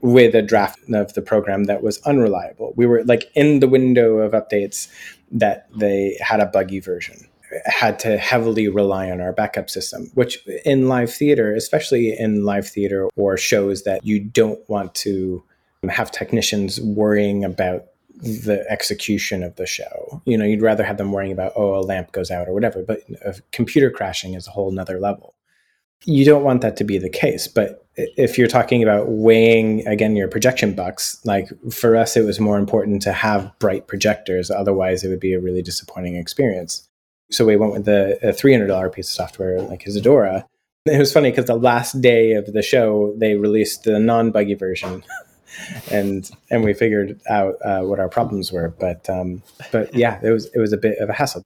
with 0.00 0.34
a 0.34 0.42
draft 0.42 0.78
of 0.92 1.12
the 1.14 1.22
program 1.22 1.64
that 1.64 1.82
was 1.82 1.98
unreliable 2.02 2.72
we 2.76 2.86
were 2.86 3.04
like 3.04 3.30
in 3.34 3.60
the 3.60 3.68
window 3.68 4.18
of 4.18 4.32
updates 4.32 4.88
that 5.30 5.68
they 5.76 6.16
had 6.20 6.40
a 6.40 6.46
buggy 6.46 6.80
version 6.80 7.28
had 7.64 7.98
to 7.98 8.18
heavily 8.18 8.68
rely 8.68 9.10
on 9.10 9.20
our 9.20 9.32
backup 9.32 9.70
system 9.70 10.10
which 10.14 10.38
in 10.64 10.88
live 10.88 11.12
theater 11.12 11.54
especially 11.54 12.16
in 12.18 12.44
live 12.44 12.68
theater 12.68 13.08
or 13.16 13.36
shows 13.36 13.84
that 13.84 14.04
you 14.04 14.20
don't 14.20 14.60
want 14.68 14.94
to 14.94 15.42
have 15.88 16.10
technicians 16.10 16.80
worrying 16.80 17.44
about 17.44 17.86
the 18.20 18.64
execution 18.68 19.42
of 19.42 19.56
the 19.56 19.66
show. 19.66 20.22
You 20.24 20.36
know, 20.36 20.44
you'd 20.44 20.62
rather 20.62 20.84
have 20.84 20.96
them 20.96 21.12
worrying 21.12 21.32
about, 21.32 21.52
oh, 21.56 21.76
a 21.76 21.80
lamp 21.80 22.12
goes 22.12 22.30
out 22.30 22.48
or 22.48 22.54
whatever, 22.54 22.82
but 22.82 23.00
a 23.24 23.34
computer 23.52 23.90
crashing 23.90 24.34
is 24.34 24.46
a 24.46 24.50
whole 24.50 24.70
nother 24.70 24.98
level. 24.98 25.34
You 26.04 26.24
don't 26.24 26.44
want 26.44 26.60
that 26.62 26.76
to 26.76 26.84
be 26.84 26.98
the 26.98 27.10
case. 27.10 27.48
But 27.48 27.84
if 27.96 28.38
you're 28.38 28.48
talking 28.48 28.82
about 28.82 29.08
weighing, 29.08 29.86
again, 29.86 30.14
your 30.14 30.28
projection 30.28 30.74
bucks, 30.74 31.20
like 31.24 31.48
for 31.70 31.96
us, 31.96 32.16
it 32.16 32.24
was 32.24 32.38
more 32.38 32.58
important 32.58 33.02
to 33.02 33.12
have 33.12 33.52
bright 33.58 33.88
projectors. 33.88 34.50
Otherwise, 34.50 35.02
it 35.02 35.08
would 35.08 35.20
be 35.20 35.34
a 35.34 35.40
really 35.40 35.62
disappointing 35.62 36.16
experience. 36.16 36.88
So 37.30 37.44
we 37.44 37.56
went 37.56 37.72
with 37.72 37.84
the 37.84 38.18
$300 38.22 38.92
piece 38.92 39.08
of 39.08 39.14
software 39.14 39.60
like 39.60 39.86
Isadora. 39.86 40.46
It 40.86 40.98
was 40.98 41.12
funny 41.12 41.30
because 41.30 41.46
the 41.46 41.56
last 41.56 42.00
day 42.00 42.32
of 42.32 42.46
the 42.52 42.62
show, 42.62 43.14
they 43.18 43.34
released 43.34 43.84
the 43.84 43.98
non 43.98 44.30
buggy 44.30 44.54
version 44.54 45.04
and 45.90 46.30
and 46.50 46.64
we 46.64 46.74
figured 46.74 47.20
out 47.28 47.56
uh, 47.64 47.80
what 47.80 48.00
our 48.00 48.08
problems 48.08 48.52
were. 48.52 48.68
But 48.78 49.08
um, 49.08 49.42
but 49.72 49.94
yeah, 49.94 50.20
it 50.22 50.30
was 50.30 50.46
it 50.54 50.58
was 50.58 50.72
a 50.72 50.76
bit 50.76 50.98
of 50.98 51.08
a 51.08 51.12
hassle. 51.12 51.42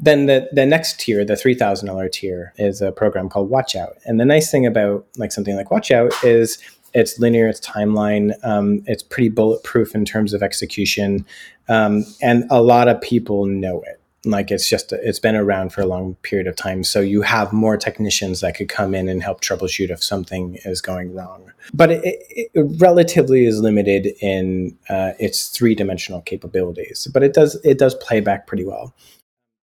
Then 0.00 0.26
the 0.26 0.48
the 0.52 0.66
next 0.66 1.00
tier, 1.00 1.24
the 1.24 1.36
three 1.36 1.54
thousand 1.54 1.88
dollar 1.88 2.08
tier, 2.08 2.52
is 2.56 2.80
a 2.80 2.92
program 2.92 3.28
called 3.28 3.50
Watchout. 3.50 3.94
And 4.04 4.20
the 4.20 4.24
nice 4.24 4.50
thing 4.50 4.66
about 4.66 5.06
like 5.16 5.32
something 5.32 5.56
like 5.56 5.68
Watchout 5.68 6.12
is 6.24 6.58
it's 6.94 7.18
linear, 7.18 7.48
it's 7.48 7.60
timeline, 7.60 8.32
um, 8.44 8.82
it's 8.86 9.02
pretty 9.02 9.28
bulletproof 9.28 9.94
in 9.94 10.04
terms 10.04 10.32
of 10.32 10.42
execution, 10.42 11.26
um, 11.68 12.04
and 12.22 12.44
a 12.50 12.62
lot 12.62 12.88
of 12.88 13.00
people 13.00 13.44
know 13.44 13.82
it. 13.82 13.97
Like 14.24 14.50
it's 14.50 14.68
just 14.68 14.92
it's 14.92 15.20
been 15.20 15.36
around 15.36 15.72
for 15.72 15.80
a 15.80 15.86
long 15.86 16.16
period 16.22 16.46
of 16.46 16.56
time 16.56 16.82
so 16.82 17.00
you 17.00 17.22
have 17.22 17.52
more 17.52 17.76
technicians 17.76 18.40
that 18.40 18.56
could 18.56 18.68
come 18.68 18.94
in 18.94 19.08
and 19.08 19.22
help 19.22 19.40
troubleshoot 19.40 19.90
if 19.90 20.02
something 20.02 20.58
is 20.64 20.80
going 20.80 21.14
wrong 21.14 21.52
but 21.72 21.90
it, 21.90 22.00
it, 22.04 22.50
it 22.52 22.66
relatively 22.78 23.46
is 23.46 23.60
limited 23.60 24.08
in 24.20 24.76
uh, 24.88 25.12
its 25.20 25.48
three-dimensional 25.48 26.20
capabilities 26.22 27.06
but 27.12 27.22
it 27.22 27.32
does 27.32 27.54
it 27.64 27.78
does 27.78 27.94
play 27.94 28.20
back 28.20 28.46
pretty 28.46 28.64
well 28.64 28.92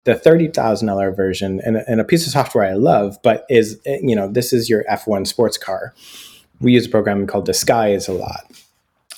the 0.06 0.14
$30,000 0.14 1.16
version 1.16 1.60
and, 1.66 1.78
and 1.78 2.00
a 2.00 2.04
piece 2.04 2.26
of 2.26 2.32
software 2.32 2.64
I 2.64 2.74
love, 2.74 3.18
but 3.24 3.44
is, 3.50 3.82
you 3.86 4.16
know, 4.16 4.32
this 4.32 4.54
is 4.54 4.70
your 4.70 4.84
F1 4.86 5.28
sports 5.28 5.58
car. 5.58 5.94
We 6.62 6.74
use 6.74 6.86
a 6.86 6.90
program 6.90 7.26
called 7.28 7.46
Disguise 7.48 8.08
a 8.08 8.14
lot, 8.14 8.46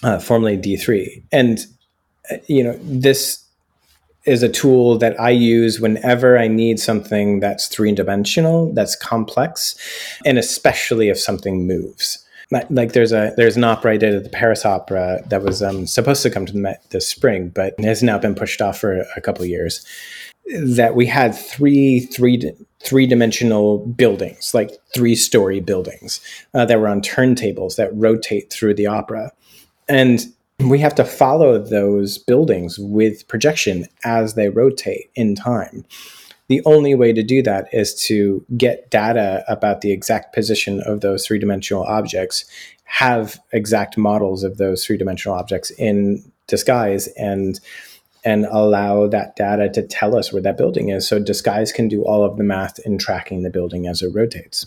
uh, 0.02 0.20
formerly 0.20 0.58
D3. 0.58 1.24
And, 1.32 1.60
uh, 2.32 2.38
you 2.48 2.64
know, 2.64 2.80
this 2.82 3.44
is 4.28 4.44
a 4.44 4.50
tool 4.50 4.98
that 4.98 5.20
I 5.20 5.30
use 5.30 5.80
whenever 5.80 6.38
I 6.38 6.48
need 6.48 6.80
something 6.80 7.40
that's 7.40 7.68
three 7.68 7.94
dimensional, 7.94 8.74
that's 8.74 8.96
complex, 8.96 9.76
and 10.26 10.38
especially 10.38 11.10
if 11.10 11.20
something 11.20 11.66
moves. 11.66 12.24
Like 12.52 12.94
there's 12.94 13.12
a 13.12 13.34
there's 13.36 13.58
an 13.58 13.66
opera 13.66 13.94
I 13.94 13.98
did 13.98 14.16
at 14.16 14.24
the 14.24 14.30
Paris 14.30 14.66
Opera 14.66 15.22
that 15.28 15.44
was 15.44 15.62
um, 15.62 15.86
supposed 15.86 16.24
to 16.24 16.30
come 16.30 16.46
to 16.46 16.54
the 16.54 16.60
Met 16.60 16.82
this 16.92 17.08
spring, 17.08 17.50
but 17.50 17.78
has 17.82 18.02
now 18.02 18.18
been 18.18 18.36
pushed 18.36 18.62
off 18.62 18.80
for 18.80 19.02
a 19.16 19.22
couple 19.22 19.44
years. 19.46 19.86
That 20.64 20.96
we 20.96 21.06
had 21.08 21.36
three 21.36 22.00
three 22.00 22.42
three 22.82 23.06
dimensional 23.06 23.80
buildings, 23.80 24.54
like 24.54 24.72
three 24.94 25.16
story 25.16 25.60
buildings 25.60 26.22
uh, 26.54 26.64
that 26.66 26.80
were 26.80 26.88
on 26.88 27.02
turntables 27.02 27.76
that 27.76 27.94
rotate 27.94 28.50
through 28.50 28.76
the 28.76 28.88
opera, 28.88 29.34
and 29.90 30.22
we 30.60 30.80
have 30.80 30.96
to 30.96 31.06
follow 31.06 31.60
those 31.60 32.18
buildings 32.18 32.80
with 32.80 33.28
projection 33.28 33.86
as 34.04 34.34
they 34.34 34.50
rotate 34.50 35.10
in 35.16 35.36
time. 35.36 35.86
The 36.48 36.62
only 36.66 36.96
way 36.96 37.14
to 37.14 37.22
do 37.22 37.44
that 37.44 37.68
is 37.74 37.94
to 38.06 38.44
get 38.56 38.90
data 38.90 39.44
about 39.48 39.82
the 39.82 39.92
exact 39.92 40.34
position 40.34 40.82
of 40.82 41.02
those 41.02 41.28
three 41.28 41.40
dimensional 41.40 41.84
objects, 41.84 42.46
have 42.86 43.40
exact 43.52 43.98
models 43.98 44.44
of 44.44 44.58
those 44.58 44.86
three 44.86 44.98
dimensional 44.98 45.38
objects 45.38 45.72
in 45.72 46.32
disguise, 46.48 47.08
and 47.18 47.60
and 48.24 48.46
allow 48.46 49.08
that 49.08 49.36
data 49.36 49.70
to 49.70 49.86
tell 49.86 50.16
us 50.16 50.34
where 50.34 50.42
that 50.42 50.58
building 50.58 50.90
is. 50.90 51.08
So 51.08 51.20
disguise 51.20 51.72
can 51.72 51.88
do 51.88 52.04
all 52.04 52.24
of 52.26 52.38
the 52.38 52.44
math 52.44 52.80
in 52.80 52.98
tracking 52.98 53.44
the 53.44 53.50
building 53.50 53.88
as 53.88 54.02
it 54.02 54.14
rotates. 54.14 54.66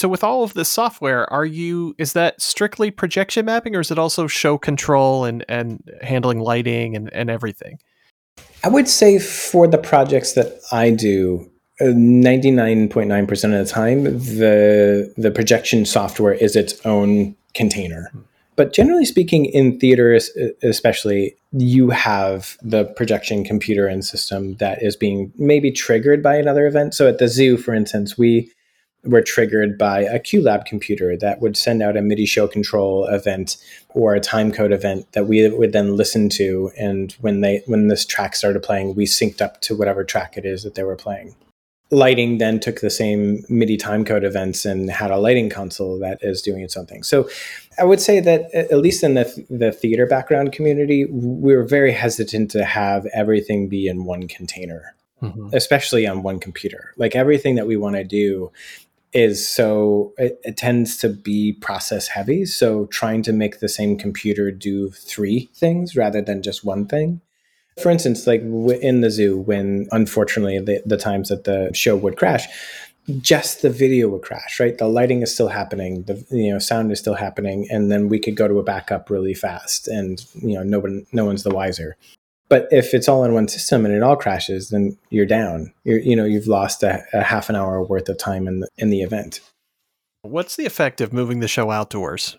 So 0.00 0.08
with 0.08 0.22
all 0.22 0.44
of 0.44 0.54
this 0.54 0.68
software, 0.68 1.30
are 1.32 1.44
you 1.44 1.94
is 1.98 2.12
that 2.12 2.40
strictly 2.40 2.90
projection 2.90 3.46
mapping 3.46 3.74
or 3.74 3.80
is 3.80 3.90
it 3.90 3.98
also 3.98 4.28
show 4.28 4.56
control 4.56 5.24
and, 5.24 5.44
and 5.48 5.82
handling 6.02 6.38
lighting 6.38 6.94
and, 6.94 7.12
and 7.12 7.28
everything? 7.28 7.78
I 8.62 8.68
would 8.68 8.88
say 8.88 9.18
for 9.18 9.66
the 9.66 9.78
projects 9.78 10.34
that 10.34 10.60
I 10.70 10.90
do, 10.90 11.50
99.9% 11.80 13.44
uh, 13.44 13.58
of 13.58 13.66
the 13.66 13.72
time, 13.72 14.04
the 14.04 15.12
the 15.16 15.30
projection 15.30 15.84
software 15.84 16.34
is 16.34 16.56
its 16.56 16.84
own 16.84 17.36
container. 17.54 18.10
But 18.56 18.72
generally 18.72 19.04
speaking, 19.04 19.44
in 19.44 19.78
theater, 19.78 20.18
especially, 20.62 21.36
you 21.52 21.90
have 21.90 22.56
the 22.60 22.84
projection 22.84 23.44
computer 23.44 23.86
and 23.86 24.04
system 24.04 24.56
that 24.56 24.82
is 24.82 24.96
being 24.96 25.32
maybe 25.36 25.70
triggered 25.70 26.24
by 26.24 26.34
another 26.34 26.66
event. 26.66 26.94
So 26.94 27.06
at 27.06 27.18
the 27.18 27.28
zoo, 27.28 27.56
for 27.56 27.72
instance, 27.72 28.18
we 28.18 28.50
were 29.04 29.22
triggered 29.22 29.78
by 29.78 30.00
a 30.00 30.18
QLab 30.18 30.64
computer 30.64 31.16
that 31.16 31.40
would 31.40 31.56
send 31.56 31.82
out 31.82 31.96
a 31.96 32.02
MIDI 32.02 32.26
show 32.26 32.48
control 32.48 33.06
event 33.06 33.56
or 33.90 34.14
a 34.14 34.20
time 34.20 34.52
code 34.52 34.72
event 34.72 35.10
that 35.12 35.26
we 35.26 35.48
would 35.48 35.72
then 35.72 35.96
listen 35.96 36.28
to. 36.30 36.70
And 36.78 37.12
when 37.20 37.40
they 37.40 37.62
when 37.66 37.88
this 37.88 38.04
track 38.04 38.34
started 38.34 38.62
playing, 38.62 38.94
we 38.94 39.06
synced 39.06 39.40
up 39.40 39.60
to 39.62 39.76
whatever 39.76 40.04
track 40.04 40.36
it 40.36 40.44
is 40.44 40.62
that 40.64 40.74
they 40.74 40.82
were 40.82 40.96
playing. 40.96 41.34
Lighting 41.90 42.36
then 42.36 42.60
took 42.60 42.80
the 42.80 42.90
same 42.90 43.44
MIDI 43.48 43.78
timecode 43.78 44.22
events 44.22 44.66
and 44.66 44.90
had 44.90 45.10
a 45.10 45.16
lighting 45.16 45.48
console 45.48 45.98
that 46.00 46.18
is 46.20 46.42
doing 46.42 46.60
its 46.60 46.76
own 46.76 46.84
thing. 46.84 47.02
So 47.02 47.30
I 47.78 47.84
would 47.84 48.00
say 48.00 48.20
that 48.20 48.52
at 48.52 48.78
least 48.78 49.02
in 49.02 49.14
the 49.14 49.46
the 49.48 49.72
theater 49.72 50.06
background 50.06 50.52
community, 50.52 51.06
we 51.06 51.56
were 51.56 51.64
very 51.64 51.92
hesitant 51.92 52.50
to 52.50 52.64
have 52.64 53.06
everything 53.14 53.68
be 53.68 53.86
in 53.86 54.04
one 54.04 54.26
container. 54.28 54.94
Mm-hmm. 55.20 55.48
especially 55.52 56.06
on 56.06 56.22
one 56.22 56.38
computer. 56.38 56.94
Like 56.96 57.16
everything 57.16 57.56
that 57.56 57.66
we 57.66 57.76
want 57.76 57.96
to 57.96 58.04
do 58.04 58.52
is 59.12 59.48
so 59.48 60.12
it, 60.18 60.40
it, 60.44 60.56
tends 60.56 60.96
to 60.98 61.08
be 61.08 61.54
process 61.54 62.08
heavy. 62.08 62.44
So 62.44 62.86
trying 62.86 63.22
to 63.22 63.32
make 63.32 63.60
the 63.60 63.68
same 63.68 63.96
computer 63.96 64.50
do 64.50 64.90
three 64.90 65.48
things 65.54 65.96
rather 65.96 66.20
than 66.20 66.42
just 66.42 66.64
one 66.64 66.86
thing. 66.86 67.20
For 67.82 67.90
instance, 67.90 68.26
like 68.26 68.40
in 68.40 69.00
the 69.00 69.10
zoo, 69.10 69.38
when 69.38 69.86
unfortunately 69.92 70.58
the, 70.58 70.82
the 70.84 70.96
times 70.96 71.28
that 71.28 71.44
the 71.44 71.70
show 71.72 71.96
would 71.96 72.16
crash, 72.16 72.46
just 73.20 73.62
the 73.62 73.70
video 73.70 74.08
would 74.08 74.22
crash, 74.22 74.60
right? 74.60 74.76
The 74.76 74.88
lighting 74.88 75.22
is 75.22 75.32
still 75.32 75.48
happening, 75.48 76.02
the 76.02 76.24
you 76.30 76.52
know 76.52 76.58
sound 76.58 76.92
is 76.92 76.98
still 76.98 77.14
happening, 77.14 77.66
and 77.70 77.90
then 77.90 78.08
we 78.08 78.18
could 78.18 78.36
go 78.36 78.48
to 78.48 78.58
a 78.58 78.62
backup 78.62 79.08
really 79.08 79.32
fast, 79.32 79.88
and 79.88 80.24
you 80.34 80.54
know 80.54 80.62
no 80.62 80.80
one 80.80 81.06
no 81.12 81.24
one's 81.24 81.42
the 81.42 81.54
wiser. 81.54 81.96
But 82.48 82.68
if 82.70 82.94
it's 82.94 83.08
all 83.08 83.24
in 83.24 83.34
one 83.34 83.48
system 83.48 83.84
and 83.84 83.94
it 83.94 84.02
all 84.02 84.16
crashes, 84.16 84.70
then 84.70 84.96
you're 85.10 85.26
down. 85.26 85.72
You're, 85.84 86.00
you 86.00 86.16
know, 86.16 86.24
you've 86.24 86.46
lost 86.46 86.82
a, 86.82 87.04
a 87.12 87.22
half 87.22 87.50
an 87.50 87.56
hour 87.56 87.82
worth 87.82 88.08
of 88.08 88.18
time 88.18 88.48
in 88.48 88.60
the, 88.60 88.68
in 88.78 88.90
the 88.90 89.02
event. 89.02 89.40
What's 90.22 90.56
the 90.56 90.66
effect 90.66 91.00
of 91.00 91.12
moving 91.12 91.40
the 91.40 91.48
show 91.48 91.70
outdoors? 91.70 92.36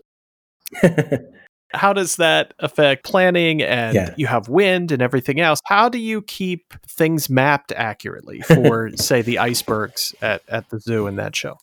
How 1.71 1.93
does 1.93 2.15
that 2.15 2.55
affect 2.57 3.05
planning 3.05 3.61
and 3.61 3.93
yeah. 3.93 4.13
you 4.17 4.25
have 4.25 4.49
wind 4.49 4.91
and 4.91 5.03
everything 5.03 5.39
else? 5.39 5.59
How 5.65 5.87
do 5.87 5.99
you 5.99 6.23
keep 6.23 6.73
things 6.87 7.29
mapped 7.29 7.71
accurately 7.73 8.41
for, 8.41 8.89
say, 8.95 9.21
the 9.21 9.37
icebergs 9.37 10.15
at, 10.21 10.41
at 10.47 10.69
the 10.69 10.79
zoo 10.79 11.05
in 11.05 11.17
that 11.17 11.35
show? 11.35 11.57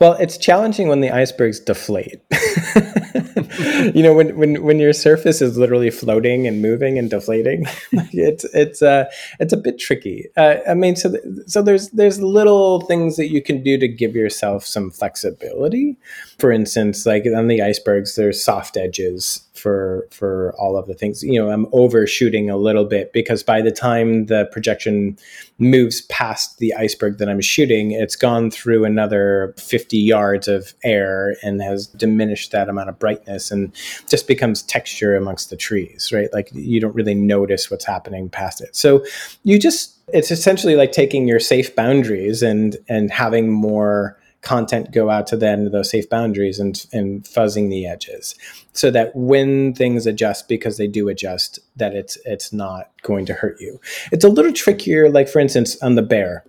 Well, 0.00 0.14
it's 0.14 0.36
challenging 0.36 0.88
when 0.88 1.00
the 1.00 1.10
icebergs 1.10 1.60
deflate. 1.60 2.20
you 3.94 4.02
know, 4.02 4.14
when, 4.14 4.36
when 4.36 4.62
when 4.62 4.78
your 4.78 4.92
surface 4.92 5.42
is 5.42 5.56
literally 5.58 5.90
floating 5.90 6.46
and 6.46 6.62
moving 6.62 6.98
and 6.98 7.10
deflating, 7.10 7.66
it's 7.92 8.44
it's 8.54 8.82
uh 8.82 9.04
it's 9.40 9.52
a 9.52 9.56
bit 9.56 9.78
tricky. 9.78 10.28
Uh, 10.36 10.56
I 10.68 10.74
mean, 10.74 10.96
so 10.96 11.14
so 11.46 11.62
there's 11.62 11.90
there's 11.90 12.20
little 12.20 12.80
things 12.82 13.16
that 13.16 13.28
you 13.28 13.42
can 13.42 13.62
do 13.62 13.78
to 13.78 13.88
give 13.88 14.14
yourself 14.14 14.64
some 14.66 14.90
flexibility. 14.90 15.96
For 16.38 16.50
instance, 16.50 17.06
like 17.06 17.24
on 17.26 17.48
the 17.48 17.62
icebergs, 17.62 18.16
there's 18.16 18.42
soft 18.42 18.76
edges 18.76 19.42
for 19.62 20.08
for 20.10 20.54
all 20.58 20.76
of 20.76 20.86
the 20.86 20.94
things. 20.94 21.22
You 21.22 21.40
know, 21.40 21.50
I'm 21.50 21.68
overshooting 21.72 22.50
a 22.50 22.56
little 22.56 22.84
bit 22.84 23.12
because 23.12 23.44
by 23.44 23.62
the 23.62 23.70
time 23.70 24.26
the 24.26 24.46
projection 24.50 25.16
moves 25.58 26.00
past 26.02 26.58
the 26.58 26.74
iceberg 26.74 27.18
that 27.18 27.28
I'm 27.28 27.40
shooting, 27.40 27.92
it's 27.92 28.16
gone 28.16 28.50
through 28.50 28.84
another 28.84 29.54
50 29.58 29.96
yards 29.96 30.48
of 30.48 30.74
air 30.82 31.36
and 31.44 31.62
has 31.62 31.86
diminished 31.86 32.50
that 32.50 32.68
amount 32.68 32.88
of 32.88 32.98
brightness 32.98 33.52
and 33.52 33.72
just 34.08 34.26
becomes 34.26 34.62
texture 34.62 35.14
amongst 35.14 35.50
the 35.50 35.56
trees, 35.56 36.10
right? 36.12 36.28
Like 36.32 36.50
you 36.52 36.80
don't 36.80 36.94
really 36.94 37.14
notice 37.14 37.70
what's 37.70 37.84
happening 37.84 38.28
past 38.28 38.60
it. 38.60 38.74
So 38.74 39.04
you 39.44 39.58
just 39.60 39.96
it's 40.08 40.32
essentially 40.32 40.74
like 40.74 40.90
taking 40.90 41.28
your 41.28 41.40
safe 41.40 41.76
boundaries 41.76 42.42
and 42.42 42.76
and 42.88 43.12
having 43.12 43.48
more 43.48 44.18
content 44.42 44.90
go 44.90 45.08
out 45.08 45.26
to 45.28 45.36
the 45.36 45.48
end 45.48 45.66
of 45.66 45.72
those 45.72 45.90
safe 45.90 46.08
boundaries 46.10 46.58
and, 46.58 46.86
and 46.92 47.24
fuzzing 47.24 47.70
the 47.70 47.86
edges 47.86 48.34
so 48.72 48.90
that 48.90 49.14
when 49.14 49.72
things 49.72 50.06
adjust 50.06 50.48
because 50.48 50.76
they 50.76 50.88
do 50.88 51.08
adjust 51.08 51.60
that 51.76 51.94
it's 51.94 52.18
it's 52.24 52.52
not 52.52 52.90
going 53.02 53.24
to 53.26 53.34
hurt 53.34 53.60
you. 53.60 53.80
It's 54.10 54.24
a 54.24 54.28
little 54.28 54.52
trickier 54.52 55.08
like 55.08 55.28
for 55.28 55.38
instance 55.38 55.80
on 55.80 55.94
the 55.94 56.02
bear 56.02 56.44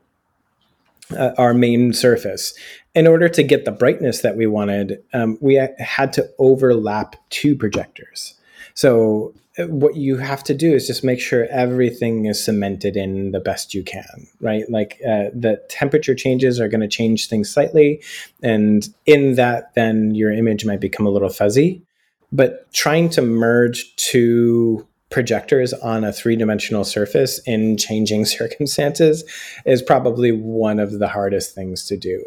uh, 1.15 1.32
our 1.38 1.53
main 1.53 1.93
surface. 1.93 2.53
In 2.95 3.08
order 3.08 3.29
to 3.29 3.43
get 3.43 3.65
the 3.65 3.71
brightness 3.71 4.21
that 4.21 4.38
we 4.38 4.47
wanted 4.47 5.03
um, 5.13 5.38
we 5.39 5.56
had 5.79 6.13
to 6.13 6.27
overlap 6.39 7.15
two 7.29 7.56
projectors. 7.56 8.34
So 8.73 9.34
what 9.58 9.96
you 9.96 10.18
have 10.18 10.44
to 10.46 10.54
do 10.54 10.74
is 10.74 10.88
just 10.88 11.04
make 11.04 11.20
sure 11.20 11.48
everything 11.52 12.26
is 12.26 12.44
cemented 12.44 12.98
in 12.98 13.32
the 13.32 13.39
best 13.39 13.74
you 13.74 13.84
can, 13.84 14.28
right? 14.39 14.63
Like 14.70 15.00
uh, 15.06 15.30
the 15.34 15.62
temperature 15.70 16.16
changes 16.16 16.60
are 16.60 16.68
going 16.68 16.82
to 16.82 16.88
change 16.88 17.28
things 17.28 17.52
slightly. 17.52 18.02
And 18.42 18.88
in 19.06 19.36
that, 19.36 19.76
then 19.76 20.16
your 20.16 20.32
image 20.32 20.66
might 20.66 20.82
become 20.82 21.06
a 21.06 21.12
little 21.12 21.30
fuzzy. 21.30 21.84
But 22.32 22.72
trying 22.74 23.10
to 23.10 23.22
merge 23.22 23.96
two 23.96 24.88
projectors 25.12 25.74
on 25.74 26.04
a 26.04 26.12
three 26.12 26.36
dimensional 26.36 26.84
surface 26.84 27.39
in 27.46 27.78
changing 27.78 28.26
circumstances 28.39 29.24
is 29.66 29.84
probably 29.84 30.32
one 30.32 30.80
of 30.80 30.98
the 30.98 31.08
hardest 31.08 31.54
things 31.54 31.86
to 31.86 31.96
do 31.96 32.24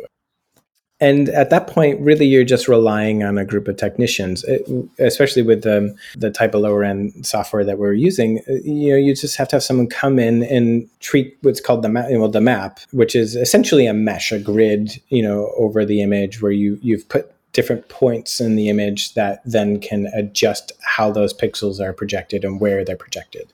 and 1.00 1.28
at 1.30 1.50
that 1.50 1.66
point 1.66 2.00
really 2.00 2.26
you're 2.26 2.44
just 2.44 2.68
relying 2.68 3.22
on 3.22 3.38
a 3.38 3.44
group 3.44 3.68
of 3.68 3.76
technicians 3.76 4.44
it, 4.44 4.66
especially 4.98 5.42
with 5.42 5.62
the, 5.62 5.94
the 6.16 6.30
type 6.30 6.54
of 6.54 6.62
lower 6.62 6.84
end 6.84 7.26
software 7.26 7.64
that 7.64 7.78
we're 7.78 7.92
using 7.92 8.38
uh, 8.48 8.52
you 8.64 8.90
know 8.90 8.96
you 8.96 9.14
just 9.14 9.36
have 9.36 9.48
to 9.48 9.56
have 9.56 9.62
someone 9.62 9.88
come 9.88 10.18
in 10.18 10.42
and 10.44 10.88
treat 11.00 11.36
what's 11.42 11.60
called 11.60 11.82
the 11.82 11.88
map 11.88 12.06
well, 12.10 12.28
the 12.28 12.40
map 12.40 12.80
which 12.92 13.14
is 13.14 13.36
essentially 13.36 13.86
a 13.86 13.94
mesh 13.94 14.32
a 14.32 14.38
grid 14.38 15.00
you 15.08 15.22
know 15.22 15.52
over 15.56 15.84
the 15.84 16.02
image 16.02 16.40
where 16.40 16.52
you 16.52 16.78
you've 16.82 17.08
put 17.08 17.32
different 17.56 17.88
points 17.88 18.38
in 18.38 18.54
the 18.54 18.68
image 18.68 19.14
that 19.14 19.40
then 19.46 19.80
can 19.80 20.08
adjust 20.08 20.72
how 20.82 21.10
those 21.10 21.32
pixels 21.32 21.80
are 21.80 21.94
projected 21.94 22.44
and 22.44 22.60
where 22.60 22.84
they're 22.84 22.98
projected. 22.98 23.50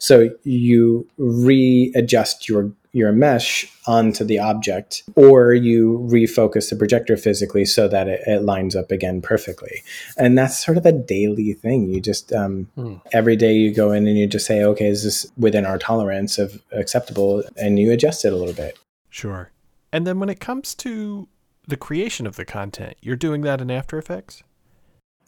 So 0.00 0.30
you 0.42 1.06
readjust 1.18 2.48
your 2.48 2.72
your 2.94 3.10
mesh 3.10 3.66
onto 3.86 4.24
the 4.24 4.38
object, 4.38 5.02
or 5.16 5.52
you 5.52 6.08
refocus 6.10 6.70
the 6.70 6.76
projector 6.76 7.16
physically 7.16 7.64
so 7.64 7.88
that 7.88 8.06
it, 8.06 8.20
it, 8.24 8.42
lines 8.42 8.76
up 8.76 8.92
again 8.92 9.20
perfectly. 9.20 9.82
And 10.16 10.38
that's 10.38 10.64
sort 10.64 10.78
of 10.78 10.86
a 10.86 10.92
daily 10.92 11.52
thing. 11.54 11.90
You 11.90 12.00
just 12.00 12.32
um, 12.32 12.68
hmm. 12.76 12.94
every 13.12 13.34
day 13.34 13.52
you 13.52 13.74
go 13.74 13.90
in 13.90 14.06
and 14.06 14.16
you 14.16 14.28
just 14.28 14.46
say, 14.46 14.62
okay, 14.62 14.86
is 14.86 15.02
this 15.02 15.26
within 15.36 15.66
our 15.66 15.76
tolerance 15.76 16.38
of 16.38 16.62
acceptable? 16.70 17.42
And 17.56 17.80
you 17.80 17.90
adjust 17.90 18.24
it 18.24 18.32
a 18.32 18.36
little 18.36 18.54
bit. 18.54 18.78
Sure. 19.10 19.50
And 19.92 20.06
then 20.06 20.20
when 20.20 20.28
it 20.28 20.38
comes 20.38 20.74
to 20.76 21.28
the 21.66 21.76
creation 21.76 22.28
of 22.28 22.36
the 22.36 22.44
content, 22.44 22.96
you're 23.00 23.16
doing 23.16 23.42
that 23.42 23.60
in 23.60 23.72
After 23.72 23.98
Effects? 23.98 24.44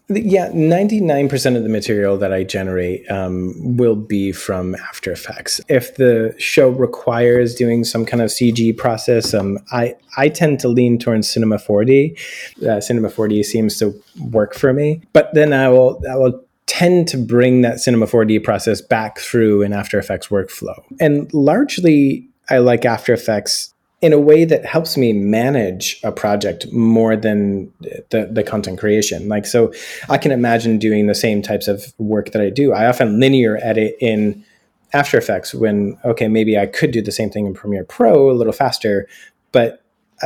Yeah, 0.08 0.50
99% 0.50 1.56
of 1.56 1.64
the 1.64 1.68
material 1.68 2.16
that 2.18 2.32
I 2.32 2.44
generate 2.44 3.10
um, 3.10 3.76
will 3.76 3.96
be 3.96 4.30
from 4.30 4.76
After 4.76 5.10
Effects. 5.10 5.60
If 5.68 5.96
the 5.96 6.32
show 6.38 6.68
requires 6.68 7.56
doing 7.56 7.82
some 7.82 8.06
kind 8.06 8.22
of 8.22 8.30
CG 8.30 8.76
process, 8.76 9.34
um, 9.34 9.58
I, 9.72 9.96
I 10.16 10.28
tend 10.28 10.60
to 10.60 10.68
lean 10.68 10.98
towards 10.98 11.28
Cinema 11.28 11.56
4D. 11.56 12.16
Uh, 12.64 12.80
Cinema 12.80 13.08
4D 13.08 13.44
seems 13.44 13.78
to 13.80 14.00
work 14.30 14.54
for 14.54 14.72
me. 14.72 15.02
But 15.12 15.34
then 15.34 15.52
I 15.52 15.68
will, 15.70 16.00
I 16.08 16.14
will 16.14 16.40
tend 16.66 17.08
to 17.08 17.16
bring 17.16 17.62
that 17.62 17.80
Cinema 17.80 18.06
4D 18.06 18.44
process 18.44 18.80
back 18.80 19.18
through 19.18 19.62
an 19.62 19.72
After 19.72 19.98
Effects 19.98 20.28
workflow. 20.28 20.84
And 21.00 21.32
largely, 21.34 22.28
I 22.48 22.58
like 22.58 22.84
After 22.84 23.12
Effects 23.12 23.74
in 24.02 24.12
a 24.12 24.18
way 24.18 24.44
that 24.44 24.64
helps 24.64 24.96
me 24.96 25.12
manage 25.12 25.98
a 26.04 26.12
project 26.12 26.70
more 26.72 27.16
than 27.16 27.72
the, 28.10 28.28
the 28.30 28.42
content 28.42 28.78
creation. 28.78 29.28
Like, 29.28 29.46
so 29.46 29.72
I 30.08 30.18
can 30.18 30.32
imagine 30.32 30.78
doing 30.78 31.06
the 31.06 31.14
same 31.14 31.40
types 31.40 31.66
of 31.66 31.94
work 31.98 32.32
that 32.32 32.42
I 32.42 32.50
do. 32.50 32.72
I 32.72 32.86
often 32.86 33.18
linear 33.18 33.58
edit 33.62 33.96
in 34.00 34.44
After 34.92 35.16
Effects 35.16 35.54
when, 35.54 35.98
okay, 36.04 36.28
maybe 36.28 36.58
I 36.58 36.66
could 36.66 36.90
do 36.90 37.00
the 37.00 37.12
same 37.12 37.30
thing 37.30 37.46
in 37.46 37.54
Premiere 37.54 37.84
Pro 37.84 38.30
a 38.30 38.34
little 38.34 38.52
faster, 38.52 39.08
but 39.50 39.82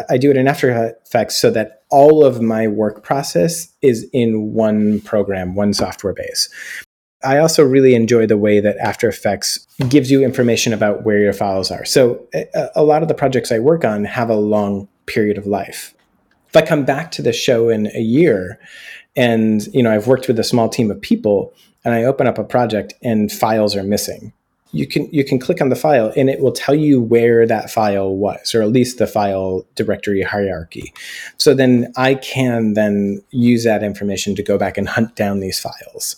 I 0.09 0.19
do 0.19 0.31
it 0.31 0.37
in 0.37 0.49
After 0.49 0.97
Effects 1.05 1.37
so 1.37 1.51
that 1.51 1.83
all 1.91 2.25
of 2.25 2.41
my 2.41 2.67
work 2.67 3.05
process 3.05 3.73
is 3.83 4.09
in 4.13 4.53
one 4.53 5.01
program, 5.01 5.55
one 5.55 5.75
software 5.75 6.13
base. 6.13 6.49
I 7.23 7.39
also 7.39 7.63
really 7.63 7.95
enjoy 7.95 8.27
the 8.27 8.39
way 8.39 8.61
that 8.61 8.79
After 8.79 9.09
Effects 9.09 9.67
gives 9.89 10.11
you 10.11 10.25
information 10.25 10.73
about 10.73 11.05
where 11.05 11.19
your 11.19 11.33
files 11.33 11.71
are. 11.71 11.85
So 11.85 12.27
a, 12.35 12.71
a, 12.77 12.83
lot 12.83 13.03
of 13.03 13.09
the 13.09 13.15
projects 13.15 13.53
I 13.53 13.59
work 13.59 13.85
on 13.85 14.05
have 14.05 14.31
a 14.31 14.37
long 14.37 14.89
period 15.07 15.37
of 15.37 15.47
life. 15.47 15.95
If 16.49 16.57
I 16.57 16.63
come 16.63 16.85
back 16.85 17.11
to 17.13 17.23
the 17.23 17.33
show 17.33 17.69
in 17.69 17.89
a 17.95 18.01
year 18.01 18.59
and 19.17 19.67
you 19.75 19.83
know 19.83 19.93
I've 19.93 20.07
worked 20.07 20.29
with 20.29 20.39
a 20.39 20.45
small 20.45 20.69
team 20.69 20.91
of 20.91 21.01
people 21.01 21.53
and 21.85 21.95
I 21.95 22.05
open 22.05 22.27
up 22.27 22.39
a 22.39 22.45
project 22.45 22.95
and 23.03 23.31
files 23.31 23.77
are 23.77 23.83
missing, 23.83 24.33
you 24.73 24.87
can 24.87 25.09
you 25.13 25.25
can 25.25 25.39
click 25.39 25.61
on 25.61 25.69
the 25.69 25.77
file 25.77 26.13
and 26.17 26.31
it 26.31 26.41
will 26.41 26.53
tell 26.53 26.75
you 26.75 27.01
where 27.01 27.47
that 27.47 27.71
file 27.71 28.15
was 28.15 28.55
or 28.55 28.63
at 28.63 28.71
least 28.71 28.99
the 28.99 29.07
file 29.07 29.67
directory 29.75 30.23
hierarchy 30.23 30.93
so 31.39 31.55
then 31.55 31.93
i 31.97 32.15
can 32.15 32.75
then 32.75 33.21
use 33.31 33.65
that 33.65 33.83
information 33.83 34.35
to 34.35 34.43
go 34.43 34.57
back 34.57 34.79
and 34.79 34.89
hunt 34.89 35.15
down 35.17 35.41
these 35.41 35.59
files 35.59 36.17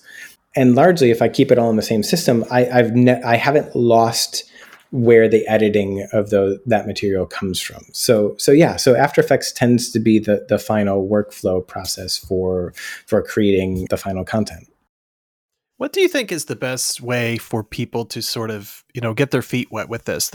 and 0.54 0.74
largely, 0.74 1.10
if 1.10 1.22
I 1.22 1.28
keep 1.28 1.50
it 1.50 1.58
all 1.58 1.70
in 1.70 1.76
the 1.76 1.82
same 1.82 2.02
system, 2.02 2.44
I, 2.50 2.66
I've 2.66 2.94
ne- 2.94 3.22
I 3.22 3.36
haven't 3.36 3.74
lost 3.74 4.44
where 4.90 5.26
the 5.26 5.46
editing 5.48 6.06
of 6.12 6.28
the 6.28 6.60
that 6.66 6.86
material 6.86 7.26
comes 7.26 7.60
from. 7.60 7.82
So 7.92 8.34
so 8.38 8.52
yeah, 8.52 8.76
so 8.76 8.94
After 8.94 9.20
Effects 9.20 9.52
tends 9.52 9.90
to 9.92 9.98
be 9.98 10.18
the 10.18 10.44
the 10.48 10.58
final 10.58 11.08
workflow 11.08 11.66
process 11.66 12.18
for 12.18 12.74
for 13.06 13.22
creating 13.22 13.86
the 13.88 13.96
final 13.96 14.24
content. 14.24 14.68
What 15.78 15.92
do 15.92 16.00
you 16.00 16.08
think 16.08 16.30
is 16.30 16.44
the 16.44 16.56
best 16.56 17.00
way 17.00 17.38
for 17.38 17.64
people 17.64 18.04
to 18.04 18.22
sort 18.22 18.50
of, 18.50 18.84
you 18.94 19.00
know, 19.00 19.14
get 19.14 19.32
their 19.32 19.42
feet 19.42 19.72
wet 19.72 19.88
with 19.88 20.04
this? 20.04 20.30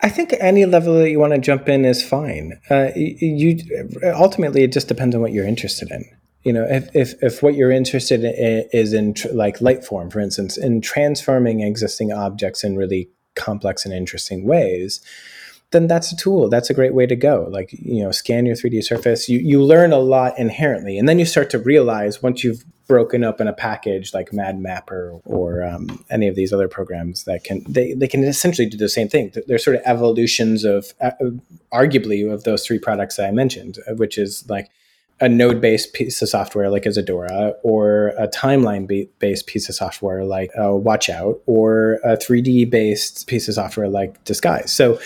I 0.00 0.08
think 0.08 0.34
any 0.40 0.64
level 0.64 0.94
that 0.94 1.10
you 1.10 1.18
want 1.18 1.34
to 1.34 1.38
jump 1.38 1.68
in 1.68 1.84
is 1.84 2.02
fine. 2.02 2.58
Uh, 2.70 2.90
you 2.94 3.58
ultimately 4.14 4.62
it 4.62 4.72
just 4.72 4.88
depends 4.88 5.14
on 5.14 5.20
what 5.20 5.32
you're 5.32 5.46
interested 5.46 5.90
in 5.90 6.04
you 6.46 6.52
know 6.52 6.64
if, 6.68 6.94
if, 6.94 7.22
if 7.22 7.42
what 7.42 7.54
you're 7.54 7.70
interested 7.70 8.24
in 8.24 8.68
is 8.72 8.92
in 8.92 9.14
tr- 9.14 9.28
like 9.32 9.58
Lightform 9.58 10.12
for 10.12 10.20
instance 10.20 10.56
in 10.56 10.80
transforming 10.80 11.60
existing 11.60 12.12
objects 12.12 12.64
in 12.64 12.76
really 12.76 13.10
complex 13.34 13.84
and 13.84 13.92
interesting 13.92 14.44
ways 14.44 15.00
then 15.72 15.88
that's 15.88 16.12
a 16.12 16.16
tool. 16.16 16.48
That's 16.48 16.70
a 16.70 16.74
great 16.74 16.94
way 16.94 17.06
to 17.06 17.16
go. 17.16 17.48
Like 17.50 17.72
you 17.72 18.02
know 18.02 18.12
scan 18.12 18.46
your 18.46 18.54
3d 18.54 18.84
surface. 18.84 19.28
You, 19.28 19.40
you 19.40 19.62
learn 19.62 19.92
a 19.92 19.98
lot 19.98 20.38
inherently. 20.38 20.96
And 20.98 21.08
then 21.08 21.18
you 21.18 21.24
start 21.24 21.50
to 21.50 21.58
realize 21.58 22.22
once 22.22 22.44
you've 22.44 22.64
broken 22.86 23.24
up 23.24 23.40
in 23.40 23.48
a 23.48 23.52
package 23.52 24.14
like 24.14 24.32
madmapper 24.32 25.20
or 25.24 25.64
um, 25.64 26.04
any 26.08 26.28
of 26.28 26.36
these 26.36 26.52
other 26.52 26.68
programs 26.68 27.24
that 27.24 27.42
can 27.42 27.64
they, 27.68 27.94
they 27.94 28.06
can 28.06 28.22
essentially 28.22 28.68
do 28.68 28.76
the 28.76 28.88
same 28.88 29.08
thing. 29.08 29.32
They're 29.48 29.58
sort 29.58 29.76
of 29.76 29.82
evolutions 29.84 30.62
of 30.64 30.92
uh, 31.00 31.10
arguably 31.72 32.32
of 32.32 32.44
those 32.44 32.64
three 32.64 32.78
products 32.78 33.16
that 33.16 33.26
i 33.26 33.30
mentioned 33.32 33.78
which 33.96 34.16
is 34.16 34.48
like 34.48 34.70
a 35.20 35.28
node 35.28 35.60
based 35.60 35.92
piece 35.94 36.20
of 36.20 36.28
software 36.28 36.68
like 36.70 36.86
Isadora, 36.86 37.54
or 37.62 38.08
a 38.18 38.28
timeline 38.28 39.08
based 39.18 39.46
piece 39.46 39.68
of 39.68 39.74
software 39.74 40.24
like 40.24 40.50
uh, 40.56 40.68
Watchout, 40.68 41.40
or 41.46 41.94
a 42.04 42.16
3D 42.16 42.68
based 42.68 43.26
piece 43.26 43.48
of 43.48 43.54
software 43.54 43.88
like 43.88 44.22
Disguise. 44.24 44.72
So 44.72 44.98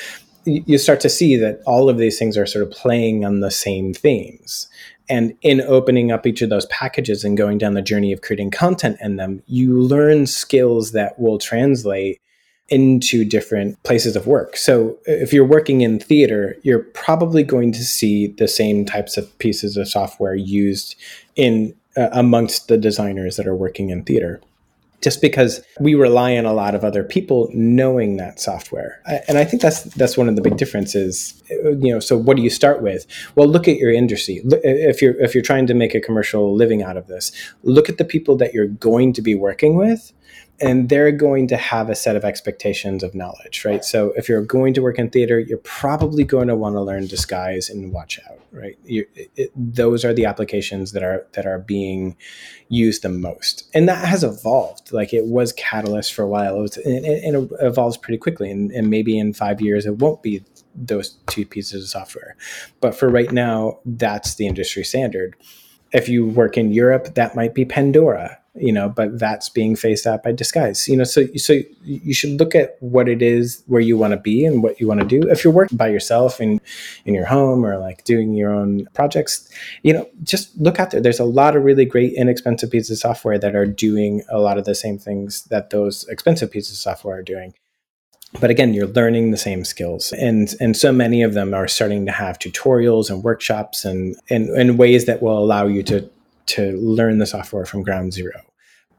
you 0.45 0.79
start 0.79 1.01
to 1.01 1.09
see 1.09 1.37
that 1.37 1.61
all 1.67 1.89
of 1.89 1.99
these 1.99 2.19
things 2.19 2.37
are 2.37 2.47
sort 2.47 2.67
of 2.67 2.71
playing 2.71 3.25
on 3.25 3.41
the 3.41 3.51
same 3.51 3.93
themes. 3.93 4.69
And 5.09 5.37
in 5.43 5.61
opening 5.61 6.13
up 6.13 6.27
each 6.27 6.41
of 6.41 6.51
those 6.51 6.67
packages 6.67 7.25
and 7.25 7.37
going 7.37 7.59
down 7.59 7.75
the 7.75 7.83
journey 7.83 8.13
of 8.13 8.23
creating 8.23 8.53
content 8.53 8.97
in 9.01 9.17
them, 9.17 9.43
you 9.47 9.79
learn 9.81 10.27
skills 10.27 10.93
that 10.93 11.19
will 11.19 11.39
translate 11.39 12.21
into 12.71 13.25
different 13.25 13.83
places 13.83 14.15
of 14.17 14.27
work. 14.27 14.57
So 14.57 14.97
if 15.07 15.33
you're 15.33 15.45
working 15.45 15.81
in 15.81 15.99
theater, 15.99 16.57
you're 16.63 16.85
probably 16.85 17.43
going 17.43 17.73
to 17.73 17.85
see 17.85 18.29
the 18.29 18.47
same 18.47 18.85
types 18.85 19.17
of 19.17 19.37
pieces 19.39 19.77
of 19.77 19.89
software 19.89 20.37
used 20.37 20.95
in 21.35 21.75
uh, 21.97 22.09
amongst 22.13 22.69
the 22.69 22.79
designers 22.79 23.37
that 23.37 23.47
are 23.49 23.57
working 23.57 23.91
in 23.91 24.05
theater. 24.05 24.41
Just 25.03 25.23
because 25.23 25.63
we 25.81 25.95
rely 25.95 26.37
on 26.37 26.45
a 26.45 26.53
lot 26.53 26.75
of 26.75 26.85
other 26.85 27.03
people 27.03 27.49
knowing 27.55 28.19
that 28.19 28.39
software, 28.39 29.01
and 29.27 29.39
I 29.39 29.45
think 29.45 29.63
that's 29.63 29.85
that's 29.95 30.19
one 30.19 30.29
of 30.29 30.37
the 30.37 30.43
big 30.43 30.59
differences. 30.59 31.43
You 31.49 31.95
know, 31.95 32.01
so 32.01 32.19
what 32.19 32.37
do 32.37 32.43
you 32.43 32.51
start 32.51 32.83
with? 32.83 33.07
Well, 33.35 33.49
look 33.49 33.67
at 33.67 33.79
your 33.79 33.91
industry. 33.91 34.43
If 34.45 35.01
you're 35.01 35.19
if 35.19 35.35
you're 35.35 35.43
trying 35.43 35.67
to 35.69 35.75
make 35.75 35.95
a 35.95 36.01
commercial 36.01 36.55
living 36.55 36.83
out 36.83 36.99
of 36.99 37.07
this, 37.07 37.33
look 37.63 37.89
at 37.89 37.97
the 37.97 38.05
people 38.05 38.37
that 38.37 38.53
you're 38.53 38.67
going 38.67 39.15
to 39.15 39.23
be 39.23 39.35
working 39.35 39.75
with, 39.75 40.13
and 40.61 40.91
they're 40.91 41.13
going 41.13 41.47
to 41.49 41.57
have 41.57 41.89
a 41.89 41.95
set 41.95 42.17
of 42.17 42.25
expectations 42.25 43.03
of 43.03 43.15
knowledge, 43.15 43.65
right? 43.65 43.83
So 43.83 44.13
if 44.17 44.29
you're 44.29 44.45
going 44.45 44.75
to 44.75 44.83
work 44.83 44.99
in 44.99 45.09
theater, 45.09 45.39
you're 45.39 45.59
probably 45.59 46.23
going 46.23 46.49
to 46.49 46.55
want 46.55 46.75
to 46.75 46.83
learn 46.83 47.07
disguise 47.07 47.71
and 47.71 47.93
watch 47.93 48.21
out, 48.29 48.39
right? 48.53 48.79
It, 48.85 49.31
it, 49.37 49.51
those 49.57 50.05
are 50.05 50.13
the 50.13 50.27
applications 50.27 50.93
that 50.93 51.03
are 51.03 51.27
that 51.33 51.47
are 51.47 51.59
being 51.59 52.17
used 52.69 53.03
the 53.03 53.09
most, 53.09 53.71
and 53.75 53.89
that 53.89 54.07
has 54.07 54.23
evolved. 54.23 54.93
Like 54.93 55.15
it 55.15 55.27
was 55.27 55.53
Catalyst 55.55 56.13
for 56.13 56.23
a 56.23 56.29
while, 56.29 56.57
it 56.59 56.61
was, 56.61 56.77
and, 56.77 57.05
and 57.07 57.37
it 57.37 57.57
evolves 57.61 57.97
pretty 57.97 58.19
quickly, 58.19 58.51
and, 58.51 58.71
and 58.73 58.91
maybe 58.91 59.19
in 59.19 59.33
five 59.33 59.61
years 59.61 59.87
it 59.87 59.99
won't 59.99 60.23
be 60.23 60.45
those 60.75 61.19
two 61.27 61.47
pieces 61.47 61.83
of 61.83 61.89
software, 61.89 62.37
but 62.81 62.95
for 62.95 63.09
right 63.09 63.33
now, 63.33 63.79
that's 63.85 64.35
the 64.35 64.47
industry 64.47 64.85
standard. 64.85 65.37
If 65.93 66.09
you 66.09 66.25
work 66.25 66.57
in 66.57 66.73
Europe, 66.73 67.15
that 67.15 67.35
might 67.35 67.55
be 67.55 67.65
Pandora 67.65 68.40
you 68.55 68.73
know 68.73 68.89
but 68.89 69.17
that's 69.19 69.49
being 69.49 69.77
faced 69.77 70.07
out 70.07 70.25
by 70.25 70.33
disguise 70.33 70.89
you 70.89 70.97
know 70.97 71.05
so 71.05 71.25
so 71.37 71.61
you 71.85 72.13
should 72.13 72.39
look 72.41 72.55
at 72.55 72.77
what 72.81 73.09
it 73.09 73.23
is 73.23 73.63
where 73.67 73.81
you 73.81 73.97
want 73.97 74.13
to 74.13 74.17
be 74.17 74.45
and 74.45 74.63
what 74.63 74.81
you 74.81 74.89
want 74.89 75.01
to 75.01 75.07
do. 75.07 75.29
If 75.31 75.45
you're 75.45 75.53
working 75.53 75.77
by 75.79 75.89
yourself 75.89 76.41
in 76.41 76.61
in 77.05 77.15
your 77.15 77.27
home 77.27 77.65
or 77.65 77.79
like 77.79 78.05
doing 78.05 78.35
your 78.35 78.53
own 78.53 78.87
projects 78.93 79.49
you 79.83 79.93
know 79.93 80.09
just 80.25 80.57
look 80.59 80.81
out 80.81 80.91
there. 80.91 81.01
There's 81.01 81.21
a 81.21 81.25
lot 81.25 81.55
of 81.55 81.63
really 81.63 81.85
great 81.85 82.13
inexpensive 82.15 82.71
pieces 82.71 82.91
of 82.91 82.99
software 82.99 83.39
that 83.39 83.55
are 83.55 83.67
doing 83.67 84.23
a 84.29 84.39
lot 84.39 84.59
of 84.59 84.65
the 84.65 84.75
same 84.75 84.99
things 84.99 85.45
that 85.45 85.71
those 85.71 86.07
expensive 86.09 86.51
pieces 86.51 86.73
of 86.73 86.79
software 86.79 87.19
are 87.19 87.23
doing. 87.23 87.55
But 88.41 88.51
again 88.51 88.75
you're 88.75 88.89
learning 88.89 89.31
the 89.31 89.37
same 89.37 89.65
skills 89.65 90.13
and 90.13 90.55
and 90.61 90.77
so 90.77 90.93
many 90.93 91.23
of 91.23 91.35
them 91.35 91.55
are 91.55 91.69
starting 91.69 92.05
to 92.07 92.13
have 92.13 92.41
tutorials 92.41 93.11
and 93.11 93.23
workshops 93.23 93.85
and 93.85 94.17
and, 94.29 94.49
and 94.51 94.77
ways 94.77 95.07
that 95.07 95.23
will 95.23 95.39
allow 95.39 95.67
you 95.67 95.85
to 95.85 96.11
to 96.51 96.73
learn 96.77 97.19
the 97.19 97.27
software 97.27 97.65
from 97.65 97.83
ground 97.83 98.13
zero. 98.13 98.41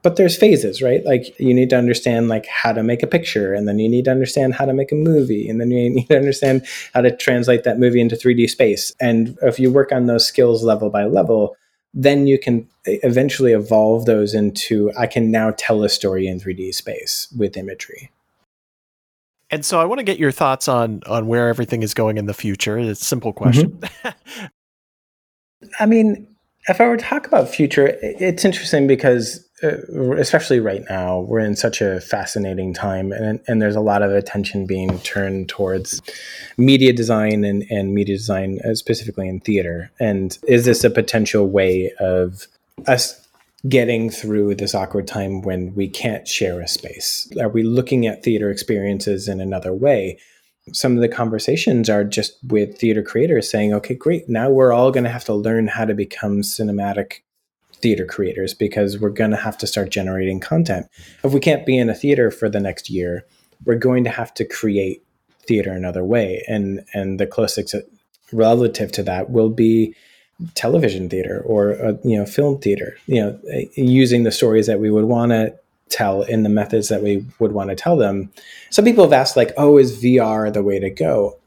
But 0.02 0.16
there's 0.16 0.36
phases 0.36 0.82
right? 0.82 1.04
Like 1.04 1.38
you 1.38 1.54
need 1.54 1.70
to 1.70 1.78
understand 1.78 2.28
like 2.28 2.46
how 2.46 2.72
to 2.72 2.82
make 2.82 3.02
a 3.02 3.06
picture 3.06 3.54
and 3.54 3.68
then 3.68 3.78
you 3.78 3.88
need 3.88 4.06
to 4.06 4.10
understand 4.10 4.54
how 4.54 4.64
to 4.64 4.74
make 4.74 4.90
a 4.90 4.96
movie 4.96 5.48
and 5.48 5.60
then 5.60 5.70
you 5.70 5.90
need 5.90 6.08
to 6.08 6.16
understand 6.16 6.66
how 6.92 7.02
to 7.02 7.16
translate 7.16 7.64
that 7.64 7.78
movie 7.78 8.00
into 8.00 8.16
3d 8.16 8.50
space. 8.50 8.92
And 9.00 9.38
if 9.42 9.60
you 9.60 9.70
work 9.70 9.92
on 9.92 10.06
those 10.06 10.26
skills 10.26 10.64
level 10.64 10.90
by 10.90 11.04
level 11.04 11.56
then 11.94 12.26
you 12.26 12.38
can 12.38 12.66
eventually 12.84 13.52
evolve 13.52 14.06
those 14.06 14.34
into 14.34 14.90
i 14.96 15.06
can 15.06 15.30
now 15.30 15.52
tell 15.56 15.84
a 15.84 15.88
story 15.88 16.26
in 16.26 16.40
3d 16.40 16.74
space 16.74 17.28
with 17.36 17.56
imagery. 17.56 18.10
And 19.50 19.64
so 19.64 19.80
i 19.80 19.84
want 19.84 19.98
to 19.98 20.04
get 20.04 20.18
your 20.18 20.32
thoughts 20.32 20.68
on 20.68 21.02
on 21.06 21.26
where 21.26 21.48
everything 21.48 21.82
is 21.82 21.94
going 21.94 22.16
in 22.16 22.26
the 22.26 22.34
future. 22.34 22.78
It's 22.78 23.02
a 23.02 23.04
simple 23.04 23.32
question. 23.32 23.72
Mm-hmm. 23.72 24.46
I 25.80 25.86
mean, 25.86 26.26
if 26.68 26.80
I 26.80 26.86
were 26.86 26.96
to 26.96 27.04
talk 27.04 27.26
about 27.26 27.48
future, 27.48 27.98
it's 28.02 28.44
interesting 28.44 28.86
because, 28.86 29.44
uh, 29.62 30.12
especially 30.16 30.60
right 30.60 30.84
now, 30.88 31.20
we're 31.20 31.40
in 31.40 31.56
such 31.56 31.80
a 31.80 32.00
fascinating 32.00 32.72
time, 32.72 33.12
and, 33.12 33.40
and 33.48 33.60
there's 33.60 33.76
a 33.76 33.80
lot 33.80 34.02
of 34.02 34.12
attention 34.12 34.66
being 34.66 34.98
turned 35.00 35.48
towards 35.48 36.00
media 36.56 36.92
design 36.92 37.44
and, 37.44 37.64
and 37.70 37.94
media 37.94 38.16
design 38.16 38.60
uh, 38.64 38.74
specifically 38.74 39.28
in 39.28 39.40
theater. 39.40 39.90
And 39.98 40.38
is 40.46 40.64
this 40.64 40.84
a 40.84 40.90
potential 40.90 41.48
way 41.48 41.92
of 41.98 42.46
us 42.86 43.18
getting 43.68 44.10
through 44.10 44.54
this 44.56 44.74
awkward 44.74 45.06
time 45.06 45.42
when 45.42 45.74
we 45.74 45.88
can't 45.88 46.26
share 46.26 46.60
a 46.60 46.68
space? 46.68 47.28
Are 47.40 47.48
we 47.48 47.62
looking 47.62 48.06
at 48.06 48.22
theater 48.22 48.50
experiences 48.50 49.28
in 49.28 49.40
another 49.40 49.72
way? 49.72 50.18
Some 50.72 50.94
of 50.94 51.00
the 51.00 51.08
conversations 51.08 51.90
are 51.90 52.04
just 52.04 52.38
with 52.44 52.78
theater 52.78 53.02
creators 53.02 53.50
saying, 53.50 53.72
okay, 53.74 53.94
great, 53.94 54.28
now 54.28 54.48
we're 54.48 54.72
all 54.72 54.92
going 54.92 55.04
to 55.04 55.10
have 55.10 55.24
to 55.24 55.34
learn 55.34 55.66
how 55.66 55.84
to 55.84 55.94
become 55.94 56.42
cinematic 56.42 57.20
theater 57.74 58.04
creators 58.04 58.54
because 58.54 58.98
we're 58.98 59.10
going 59.10 59.32
to 59.32 59.36
have 59.36 59.58
to 59.58 59.66
start 59.66 59.90
generating 59.90 60.38
content. 60.38 60.86
If 61.24 61.32
we 61.32 61.40
can't 61.40 61.66
be 61.66 61.76
in 61.76 61.90
a 61.90 61.94
theater 61.94 62.30
for 62.30 62.48
the 62.48 62.60
next 62.60 62.88
year, 62.88 63.26
we're 63.64 63.74
going 63.74 64.04
to 64.04 64.10
have 64.10 64.32
to 64.34 64.44
create 64.44 65.02
theater 65.46 65.72
another 65.72 66.04
way. 66.04 66.44
And, 66.46 66.84
and 66.94 67.18
the 67.18 67.26
closest 67.26 67.74
relative 68.32 68.92
to 68.92 69.02
that 69.02 69.30
will 69.30 69.50
be 69.50 69.94
television 70.54 71.08
theater 71.08 71.42
or 71.46 71.72
uh, 71.84 71.92
you 72.02 72.16
know 72.16 72.26
film 72.26 72.58
theater 72.58 72.96
you 73.06 73.20
know 73.20 73.38
using 73.74 74.24
the 74.24 74.32
stories 74.32 74.66
that 74.66 74.80
we 74.80 74.90
would 74.90 75.04
want 75.04 75.30
to 75.30 75.54
tell 75.92 76.22
in 76.22 76.42
the 76.42 76.48
methods 76.48 76.88
that 76.88 77.02
we 77.02 77.24
would 77.38 77.52
want 77.52 77.70
to 77.70 77.76
tell 77.76 77.96
them. 77.96 78.32
Some 78.70 78.84
people 78.84 79.04
have 79.04 79.12
asked, 79.12 79.36
like, 79.36 79.52
oh, 79.56 79.78
is 79.78 80.02
VR 80.02 80.52
the 80.52 80.62
way 80.62 80.78
to 80.80 80.90
go? 80.90 81.38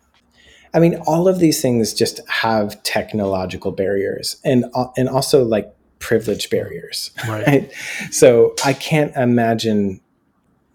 I 0.73 0.79
mean, 0.79 0.95
all 1.07 1.27
of 1.27 1.39
these 1.39 1.61
things 1.61 1.93
just 1.93 2.19
have 2.27 2.81
technological 2.83 3.71
barriers 3.71 4.35
and 4.43 4.65
uh, 4.73 4.87
and 4.97 5.07
also 5.07 5.43
like 5.43 5.73
privilege 5.99 6.49
barriers. 6.49 7.11
Right. 7.27 7.47
right? 7.47 7.73
So 8.11 8.53
I 8.63 8.73
can't 8.73 9.15
imagine 9.15 10.01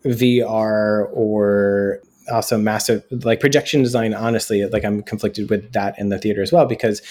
VR 0.05 1.09
or 1.13 2.01
also 2.33 2.57
massive 2.57 3.05
like 3.11 3.41
projection 3.41 3.83
design. 3.83 4.15
Honestly, 4.15 4.65
like 4.65 4.85
I'm 4.85 5.03
conflicted 5.03 5.51
with 5.51 5.73
that 5.73 5.99
in 5.99 6.09
the 6.09 6.19
theater 6.19 6.43
as 6.43 6.51
well 6.51 6.65
because 6.65 7.03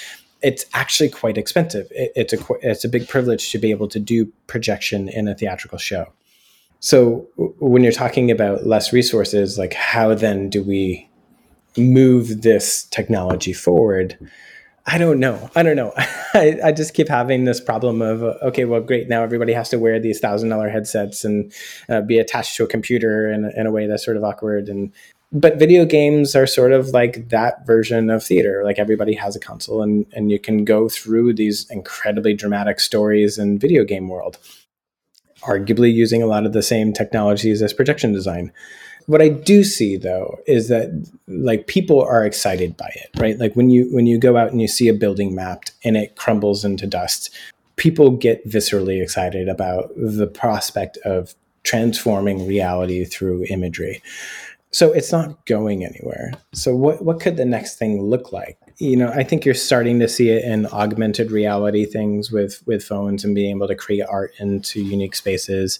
it's 0.41 0.65
actually 0.73 1.09
quite 1.09 1.37
expensive. 1.37 1.87
It, 1.91 2.11
it's 2.15 2.33
a 2.33 2.39
it's 2.61 2.83
a 2.83 2.89
big 2.89 3.07
privilege 3.07 3.51
to 3.51 3.59
be 3.59 3.69
able 3.69 3.87
to 3.89 3.99
do 3.99 4.31
projection 4.47 5.09
in 5.09 5.27
a 5.27 5.35
theatrical 5.35 5.77
show. 5.77 6.11
So 6.79 7.27
when 7.35 7.83
you're 7.83 7.91
talking 7.91 8.31
about 8.31 8.65
less 8.65 8.93
resources, 8.93 9.57
like 9.57 9.73
how 9.73 10.13
then 10.13 10.49
do 10.49 10.63
we 10.63 11.09
move 11.77 12.41
this 12.41 12.83
technology 12.85 13.53
forward? 13.53 14.17
I 14.85 14.97
don't 14.97 15.19
know. 15.19 15.49
I 15.55 15.63
don't 15.63 15.75
know. 15.75 15.93
I, 16.33 16.59
I, 16.63 16.71
just 16.71 16.93
keep 16.93 17.09
having 17.09 17.43
this 17.45 17.59
problem 17.59 18.01
of 18.01 18.23
okay, 18.23 18.65
well, 18.65 18.81
great. 18.81 19.07
Now 19.07 19.23
everybody 19.23 19.53
has 19.53 19.69
to 19.69 19.77
wear 19.77 19.99
these 19.99 20.19
thousand 20.19 20.49
dollar 20.49 20.69
headsets 20.69 21.23
and 21.23 21.53
uh, 21.89 22.01
be 22.01 22.17
attached 22.17 22.55
to 22.57 22.63
a 22.63 22.67
computer 22.67 23.29
in, 23.29 23.51
in 23.55 23.67
a 23.67 23.71
way 23.71 23.85
that's 23.85 24.03
sort 24.03 24.17
of 24.17 24.23
awkward. 24.23 24.67
And 24.67 24.91
but 25.31 25.59
video 25.59 25.85
games 25.85 26.35
are 26.35 26.47
sort 26.47 26.71
of 26.71 26.89
like 26.89 27.29
that 27.29 27.67
version 27.67 28.09
of 28.09 28.23
theater. 28.23 28.63
Like 28.63 28.79
everybody 28.79 29.13
has 29.13 29.35
a 29.35 29.39
console, 29.39 29.83
and 29.83 30.07
and 30.13 30.31
you 30.31 30.39
can 30.39 30.65
go 30.65 30.89
through 30.89 31.33
these 31.33 31.69
incredibly 31.69 32.33
dramatic 32.33 32.79
stories 32.79 33.37
in 33.37 33.59
video 33.59 33.83
game 33.83 34.07
world 34.07 34.37
arguably 35.41 35.93
using 35.93 36.21
a 36.21 36.27
lot 36.27 36.45
of 36.45 36.53
the 36.53 36.63
same 36.63 36.93
technologies 36.93 37.61
as 37.61 37.73
projection 37.73 38.13
design. 38.13 38.51
What 39.05 39.21
I 39.21 39.29
do 39.29 39.63
see 39.63 39.97
though 39.97 40.39
is 40.45 40.67
that 40.67 40.89
like 41.27 41.67
people 41.67 42.01
are 42.01 42.25
excited 42.25 42.77
by 42.77 42.91
it, 42.95 43.09
right? 43.19 43.39
Like 43.39 43.55
when 43.55 43.69
you 43.69 43.89
when 43.91 44.05
you 44.05 44.19
go 44.19 44.37
out 44.37 44.51
and 44.51 44.61
you 44.61 44.67
see 44.67 44.87
a 44.87 44.93
building 44.93 45.33
mapped 45.33 45.71
and 45.83 45.97
it 45.97 46.15
crumbles 46.15 46.63
into 46.63 46.85
dust, 46.85 47.35
people 47.75 48.11
get 48.11 48.47
viscerally 48.47 49.01
excited 49.01 49.49
about 49.49 49.91
the 49.95 50.27
prospect 50.27 50.97
of 50.97 51.33
transforming 51.63 52.45
reality 52.47 53.03
through 53.03 53.45
imagery. 53.49 54.01
So 54.71 54.91
it's 54.91 55.11
not 55.11 55.43
going 55.47 55.83
anywhere. 55.83 56.33
So 56.53 56.75
what 56.75 57.03
what 57.03 57.19
could 57.19 57.37
the 57.37 57.45
next 57.45 57.77
thing 57.77 58.03
look 58.03 58.31
like? 58.31 58.57
You 58.79 58.95
know, 58.95 59.09
I 59.09 59.23
think 59.23 59.45
you're 59.45 59.53
starting 59.55 59.99
to 59.99 60.07
see 60.07 60.29
it 60.29 60.43
in 60.43 60.65
augmented 60.67 61.31
reality 61.31 61.85
things 61.85 62.31
with 62.31 62.63
with 62.65 62.83
phones 62.83 63.23
and 63.25 63.35
being 63.35 63.57
able 63.57 63.67
to 63.67 63.75
create 63.75 64.05
art 64.09 64.31
into 64.39 64.81
unique 64.81 65.15
spaces. 65.15 65.79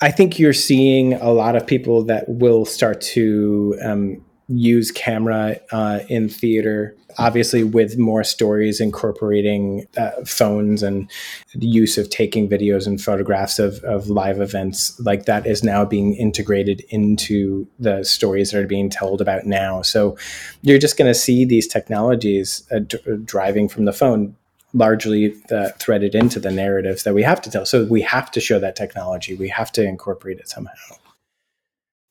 I 0.00 0.10
think 0.10 0.38
you're 0.38 0.52
seeing 0.52 1.14
a 1.14 1.30
lot 1.30 1.56
of 1.56 1.66
people 1.66 2.02
that 2.04 2.28
will 2.28 2.64
start 2.64 3.00
to 3.00 3.78
um, 3.82 4.24
use 4.58 4.90
camera 4.90 5.58
uh, 5.72 6.00
in 6.08 6.28
theater 6.28 6.96
obviously 7.18 7.64
with 7.64 7.98
more 7.98 8.24
stories 8.24 8.80
incorporating 8.80 9.86
uh, 9.96 10.10
phones 10.24 10.82
and 10.82 11.10
the 11.54 11.66
use 11.66 11.98
of 11.98 12.10
taking 12.10 12.48
videos 12.48 12.86
and 12.86 13.00
photographs 13.00 13.58
of, 13.58 13.82
of 13.84 14.08
live 14.08 14.40
events 14.40 14.98
like 15.00 15.24
that 15.24 15.46
is 15.46 15.62
now 15.62 15.84
being 15.84 16.14
integrated 16.14 16.80
into 16.88 17.66
the 17.78 18.02
stories 18.04 18.50
that 18.50 18.62
are 18.62 18.66
being 18.66 18.90
told 18.90 19.20
about 19.20 19.44
now. 19.46 19.82
So 19.82 20.16
you're 20.62 20.78
just 20.78 20.96
going 20.96 21.10
to 21.10 21.18
see 21.18 21.44
these 21.44 21.66
technologies 21.66 22.66
uh, 22.70 22.80
d- 22.80 22.98
driving 23.24 23.68
from 23.68 23.84
the 23.84 23.92
phone 23.92 24.36
largely 24.74 25.34
uh, 25.50 25.68
threaded 25.78 26.14
into 26.14 26.40
the 26.40 26.50
narratives 26.50 27.02
that 27.02 27.12
we 27.14 27.22
have 27.22 27.42
to 27.42 27.50
tell. 27.50 27.66
So 27.66 27.84
we 27.84 28.00
have 28.02 28.30
to 28.30 28.40
show 28.40 28.58
that 28.58 28.74
technology. 28.74 29.34
We 29.34 29.48
have 29.48 29.70
to 29.72 29.82
incorporate 29.82 30.38
it 30.38 30.48
somehow 30.48 30.72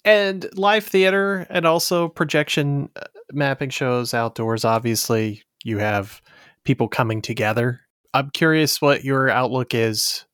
and 0.03 0.49
live 0.55 0.85
theater 0.85 1.45
and 1.49 1.65
also 1.65 2.07
projection 2.07 2.89
uh, 2.95 3.03
mapping 3.33 3.69
shows 3.69 4.13
outdoors 4.13 4.65
obviously 4.65 5.43
you 5.63 5.77
have 5.77 6.21
people 6.63 6.87
coming 6.87 7.21
together 7.21 7.81
i'm 8.13 8.29
curious 8.31 8.81
what 8.81 9.03
your 9.03 9.29
outlook 9.29 9.73
is 9.73 10.25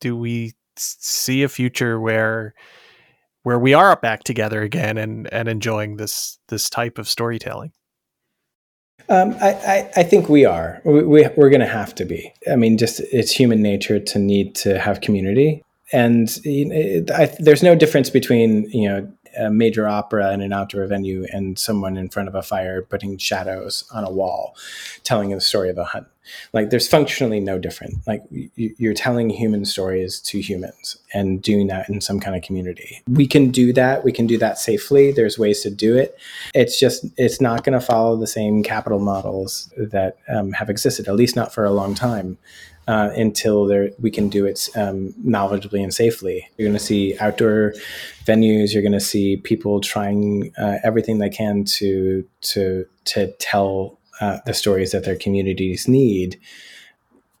do 0.00 0.16
we 0.16 0.52
see 0.76 1.42
a 1.42 1.48
future 1.48 2.00
where 2.00 2.54
where 3.42 3.58
we 3.58 3.74
are 3.74 3.96
back 3.96 4.24
together 4.24 4.62
again 4.62 4.98
and 4.98 5.32
and 5.32 5.48
enjoying 5.48 5.96
this 5.96 6.38
this 6.48 6.68
type 6.68 6.98
of 6.98 7.08
storytelling 7.08 7.72
um, 9.08 9.36
I, 9.40 9.52
I, 9.52 9.90
I, 9.98 10.02
think 10.02 10.28
we 10.28 10.44
are. 10.44 10.80
We, 10.84 11.04
we, 11.04 11.24
are 11.24 11.48
going 11.48 11.60
to 11.60 11.66
have 11.66 11.94
to 11.94 12.04
be. 12.04 12.32
I 12.50 12.56
mean, 12.56 12.76
just 12.76 12.98
it's 13.12 13.30
human 13.30 13.62
nature 13.62 14.00
to 14.00 14.18
need 14.18 14.56
to 14.56 14.80
have 14.80 15.00
community 15.00 15.62
and 15.92 16.28
I, 17.14 17.34
there's 17.38 17.62
no 17.62 17.74
difference 17.74 18.10
between 18.10 18.68
you 18.70 18.88
know 18.88 19.12
a 19.36 19.50
major 19.50 19.86
opera 19.86 20.32
in 20.32 20.40
an 20.40 20.52
outdoor 20.52 20.86
venue 20.86 21.26
and 21.30 21.58
someone 21.58 21.96
in 21.96 22.08
front 22.08 22.28
of 22.28 22.34
a 22.34 22.42
fire 22.42 22.82
putting 22.82 23.18
shadows 23.18 23.84
on 23.92 24.04
a 24.04 24.10
wall 24.10 24.56
telling 25.04 25.30
the 25.30 25.40
story 25.40 25.70
of 25.70 25.78
a 25.78 25.84
hunt. 25.84 26.06
Like 26.52 26.70
there's 26.70 26.88
functionally 26.88 27.38
no 27.38 27.58
different. 27.58 28.04
Like 28.06 28.22
you're 28.56 28.94
telling 28.94 29.30
human 29.30 29.64
stories 29.64 30.18
to 30.22 30.40
humans 30.40 30.96
and 31.14 31.40
doing 31.40 31.68
that 31.68 31.88
in 31.88 32.00
some 32.00 32.18
kind 32.18 32.34
of 32.34 32.42
community. 32.42 33.02
We 33.08 33.28
can 33.28 33.50
do 33.50 33.72
that. 33.74 34.02
We 34.02 34.10
can 34.10 34.26
do 34.26 34.36
that 34.38 34.58
safely. 34.58 35.12
There's 35.12 35.38
ways 35.38 35.62
to 35.62 35.70
do 35.70 35.96
it. 35.96 36.18
It's 36.52 36.80
just 36.80 37.04
it's 37.16 37.40
not 37.40 37.62
going 37.62 37.78
to 37.78 37.84
follow 37.84 38.16
the 38.16 38.26
same 38.26 38.64
capital 38.64 38.98
models 38.98 39.72
that 39.76 40.18
um, 40.28 40.52
have 40.52 40.68
existed 40.68 41.06
at 41.06 41.14
least 41.14 41.36
not 41.36 41.54
for 41.54 41.64
a 41.64 41.70
long 41.70 41.94
time 41.94 42.38
uh, 42.88 43.10
until 43.16 43.66
there, 43.66 43.90
we 43.98 44.10
can 44.10 44.28
do 44.28 44.46
it 44.46 44.68
um, 44.76 45.12
knowledgeably 45.24 45.82
and 45.82 45.92
safely. 45.92 46.48
You're 46.56 46.68
going 46.68 46.78
to 46.78 46.84
see 46.84 47.16
outdoor 47.18 47.74
venues. 48.24 48.72
You're 48.72 48.82
going 48.82 48.92
to 48.92 49.00
see 49.00 49.38
people 49.38 49.80
trying 49.80 50.52
uh, 50.56 50.78
everything 50.84 51.18
they 51.18 51.30
can 51.30 51.64
to 51.64 52.24
to 52.42 52.86
to 53.06 53.32
tell 53.38 53.98
uh, 54.20 54.38
the 54.46 54.54
stories 54.54 54.92
that 54.92 55.04
their 55.04 55.16
communities 55.16 55.88
need 55.88 56.40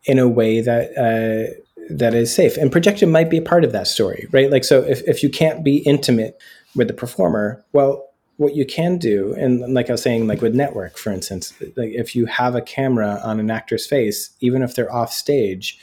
in 0.04 0.18
a 0.18 0.28
way 0.28 0.60
that 0.60 0.90
uh, 0.96 1.52
that 1.90 2.14
is 2.14 2.34
safe. 2.34 2.56
And 2.56 2.72
projection 2.72 3.10
might 3.10 3.30
be 3.30 3.38
a 3.38 3.42
part 3.42 3.64
of 3.64 3.72
that 3.72 3.86
story, 3.86 4.26
right? 4.32 4.50
Like, 4.50 4.64
so 4.64 4.82
if 4.82 5.02
if 5.06 5.22
you 5.22 5.30
can't 5.30 5.64
be 5.64 5.78
intimate 5.78 6.40
with 6.74 6.88
the 6.88 6.94
performer, 6.94 7.64
well, 7.72 8.05
what 8.36 8.54
you 8.54 8.66
can 8.66 8.98
do, 8.98 9.34
and 9.34 9.72
like 9.72 9.88
I 9.88 9.92
was 9.92 10.02
saying, 10.02 10.26
like 10.26 10.42
with 10.42 10.54
network, 10.54 10.98
for 10.98 11.10
instance, 11.10 11.54
like 11.76 11.92
if 11.92 12.14
you 12.14 12.26
have 12.26 12.54
a 12.54 12.60
camera 12.60 13.20
on 13.24 13.40
an 13.40 13.50
actor's 13.50 13.86
face, 13.86 14.30
even 14.40 14.62
if 14.62 14.74
they're 14.74 14.92
off 14.92 15.12
stage, 15.12 15.78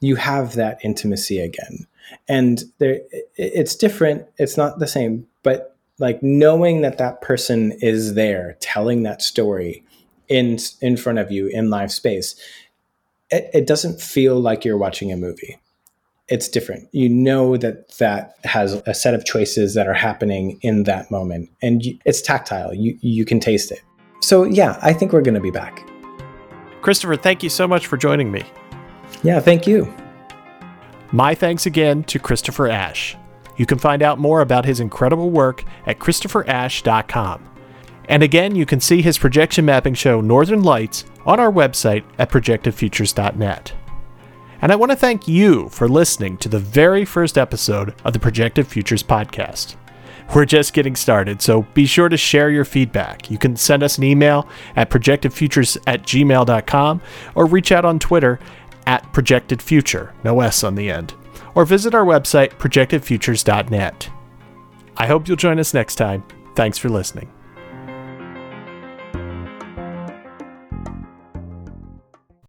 you 0.00 0.16
have 0.16 0.54
that 0.54 0.78
intimacy 0.84 1.40
again. 1.40 1.86
And 2.28 2.62
there, 2.78 3.00
it's 3.36 3.74
different. 3.74 4.26
It's 4.38 4.56
not 4.56 4.78
the 4.78 4.86
same, 4.86 5.26
but 5.42 5.76
like 5.98 6.22
knowing 6.22 6.80
that 6.82 6.98
that 6.98 7.20
person 7.20 7.72
is 7.80 8.14
there 8.14 8.56
telling 8.60 9.02
that 9.02 9.20
story 9.22 9.84
in 10.28 10.58
in 10.80 10.96
front 10.96 11.18
of 11.18 11.30
you 11.30 11.48
in 11.48 11.70
live 11.70 11.92
space, 11.92 12.34
it, 13.30 13.50
it 13.52 13.66
doesn't 13.66 14.00
feel 14.00 14.38
like 14.40 14.64
you're 14.64 14.78
watching 14.78 15.12
a 15.12 15.16
movie 15.16 15.58
it's 16.30 16.48
different. 16.48 16.88
You 16.92 17.08
know 17.08 17.56
that 17.56 17.96
that 17.98 18.36
has 18.44 18.74
a 18.86 18.94
set 18.94 19.14
of 19.14 19.24
choices 19.24 19.74
that 19.74 19.86
are 19.86 19.94
happening 19.94 20.58
in 20.62 20.84
that 20.84 21.10
moment, 21.10 21.50
and 21.60 21.82
it's 22.04 22.22
tactile. 22.22 22.72
You 22.72 22.96
you 23.00 23.24
can 23.24 23.40
taste 23.40 23.70
it. 23.70 23.82
So 24.22 24.44
yeah, 24.44 24.78
I 24.80 24.92
think 24.92 25.12
we're 25.12 25.22
going 25.22 25.34
to 25.34 25.40
be 25.40 25.50
back. 25.50 25.86
Christopher, 26.82 27.16
thank 27.16 27.42
you 27.42 27.50
so 27.50 27.68
much 27.68 27.86
for 27.86 27.96
joining 27.96 28.30
me. 28.30 28.44
Yeah, 29.22 29.40
thank 29.40 29.66
you. 29.66 29.92
My 31.12 31.34
thanks 31.34 31.66
again 31.66 32.04
to 32.04 32.18
Christopher 32.18 32.68
Ash. 32.68 33.16
You 33.56 33.66
can 33.66 33.78
find 33.78 34.02
out 34.02 34.18
more 34.18 34.40
about 34.40 34.64
his 34.64 34.80
incredible 34.80 35.30
work 35.30 35.64
at 35.86 35.98
christopherash.com. 35.98 37.46
And 38.08 38.22
again, 38.22 38.54
you 38.56 38.64
can 38.64 38.80
see 38.80 39.02
his 39.02 39.18
projection 39.18 39.64
mapping 39.64 39.94
show 39.94 40.20
Northern 40.20 40.62
Lights 40.62 41.04
on 41.26 41.38
our 41.38 41.52
website 41.52 42.04
at 42.18 42.30
projectedfutures.net. 42.30 43.72
And 44.62 44.70
I 44.70 44.76
want 44.76 44.90
to 44.90 44.96
thank 44.96 45.26
you 45.26 45.68
for 45.70 45.88
listening 45.88 46.36
to 46.38 46.48
the 46.48 46.58
very 46.58 47.04
first 47.04 47.38
episode 47.38 47.94
of 48.04 48.12
the 48.12 48.18
Projected 48.18 48.66
Futures 48.66 49.02
podcast. 49.02 49.76
We're 50.34 50.44
just 50.44 50.74
getting 50.74 50.94
started, 50.94 51.42
so 51.42 51.62
be 51.74 51.86
sure 51.86 52.08
to 52.08 52.16
share 52.16 52.50
your 52.50 52.64
feedback. 52.64 53.30
You 53.30 53.38
can 53.38 53.56
send 53.56 53.82
us 53.82 53.98
an 53.98 54.04
email 54.04 54.48
at 54.76 54.90
projectedfutures 54.90 55.78
at 55.86 56.02
gmail.com 56.02 57.02
or 57.34 57.46
reach 57.46 57.72
out 57.72 57.84
on 57.84 57.98
Twitter 57.98 58.38
at 58.86 59.02
projectedfuture, 59.12 60.12
no 60.22 60.40
S 60.40 60.62
on 60.62 60.76
the 60.76 60.90
end, 60.90 61.14
or 61.54 61.64
visit 61.64 61.94
our 61.94 62.04
website 62.04 62.50
projectedfutures.net. 62.58 64.10
I 64.96 65.06
hope 65.06 65.26
you'll 65.26 65.36
join 65.36 65.58
us 65.58 65.74
next 65.74 65.96
time. 65.96 66.22
Thanks 66.54 66.78
for 66.78 66.88
listening. 66.90 67.30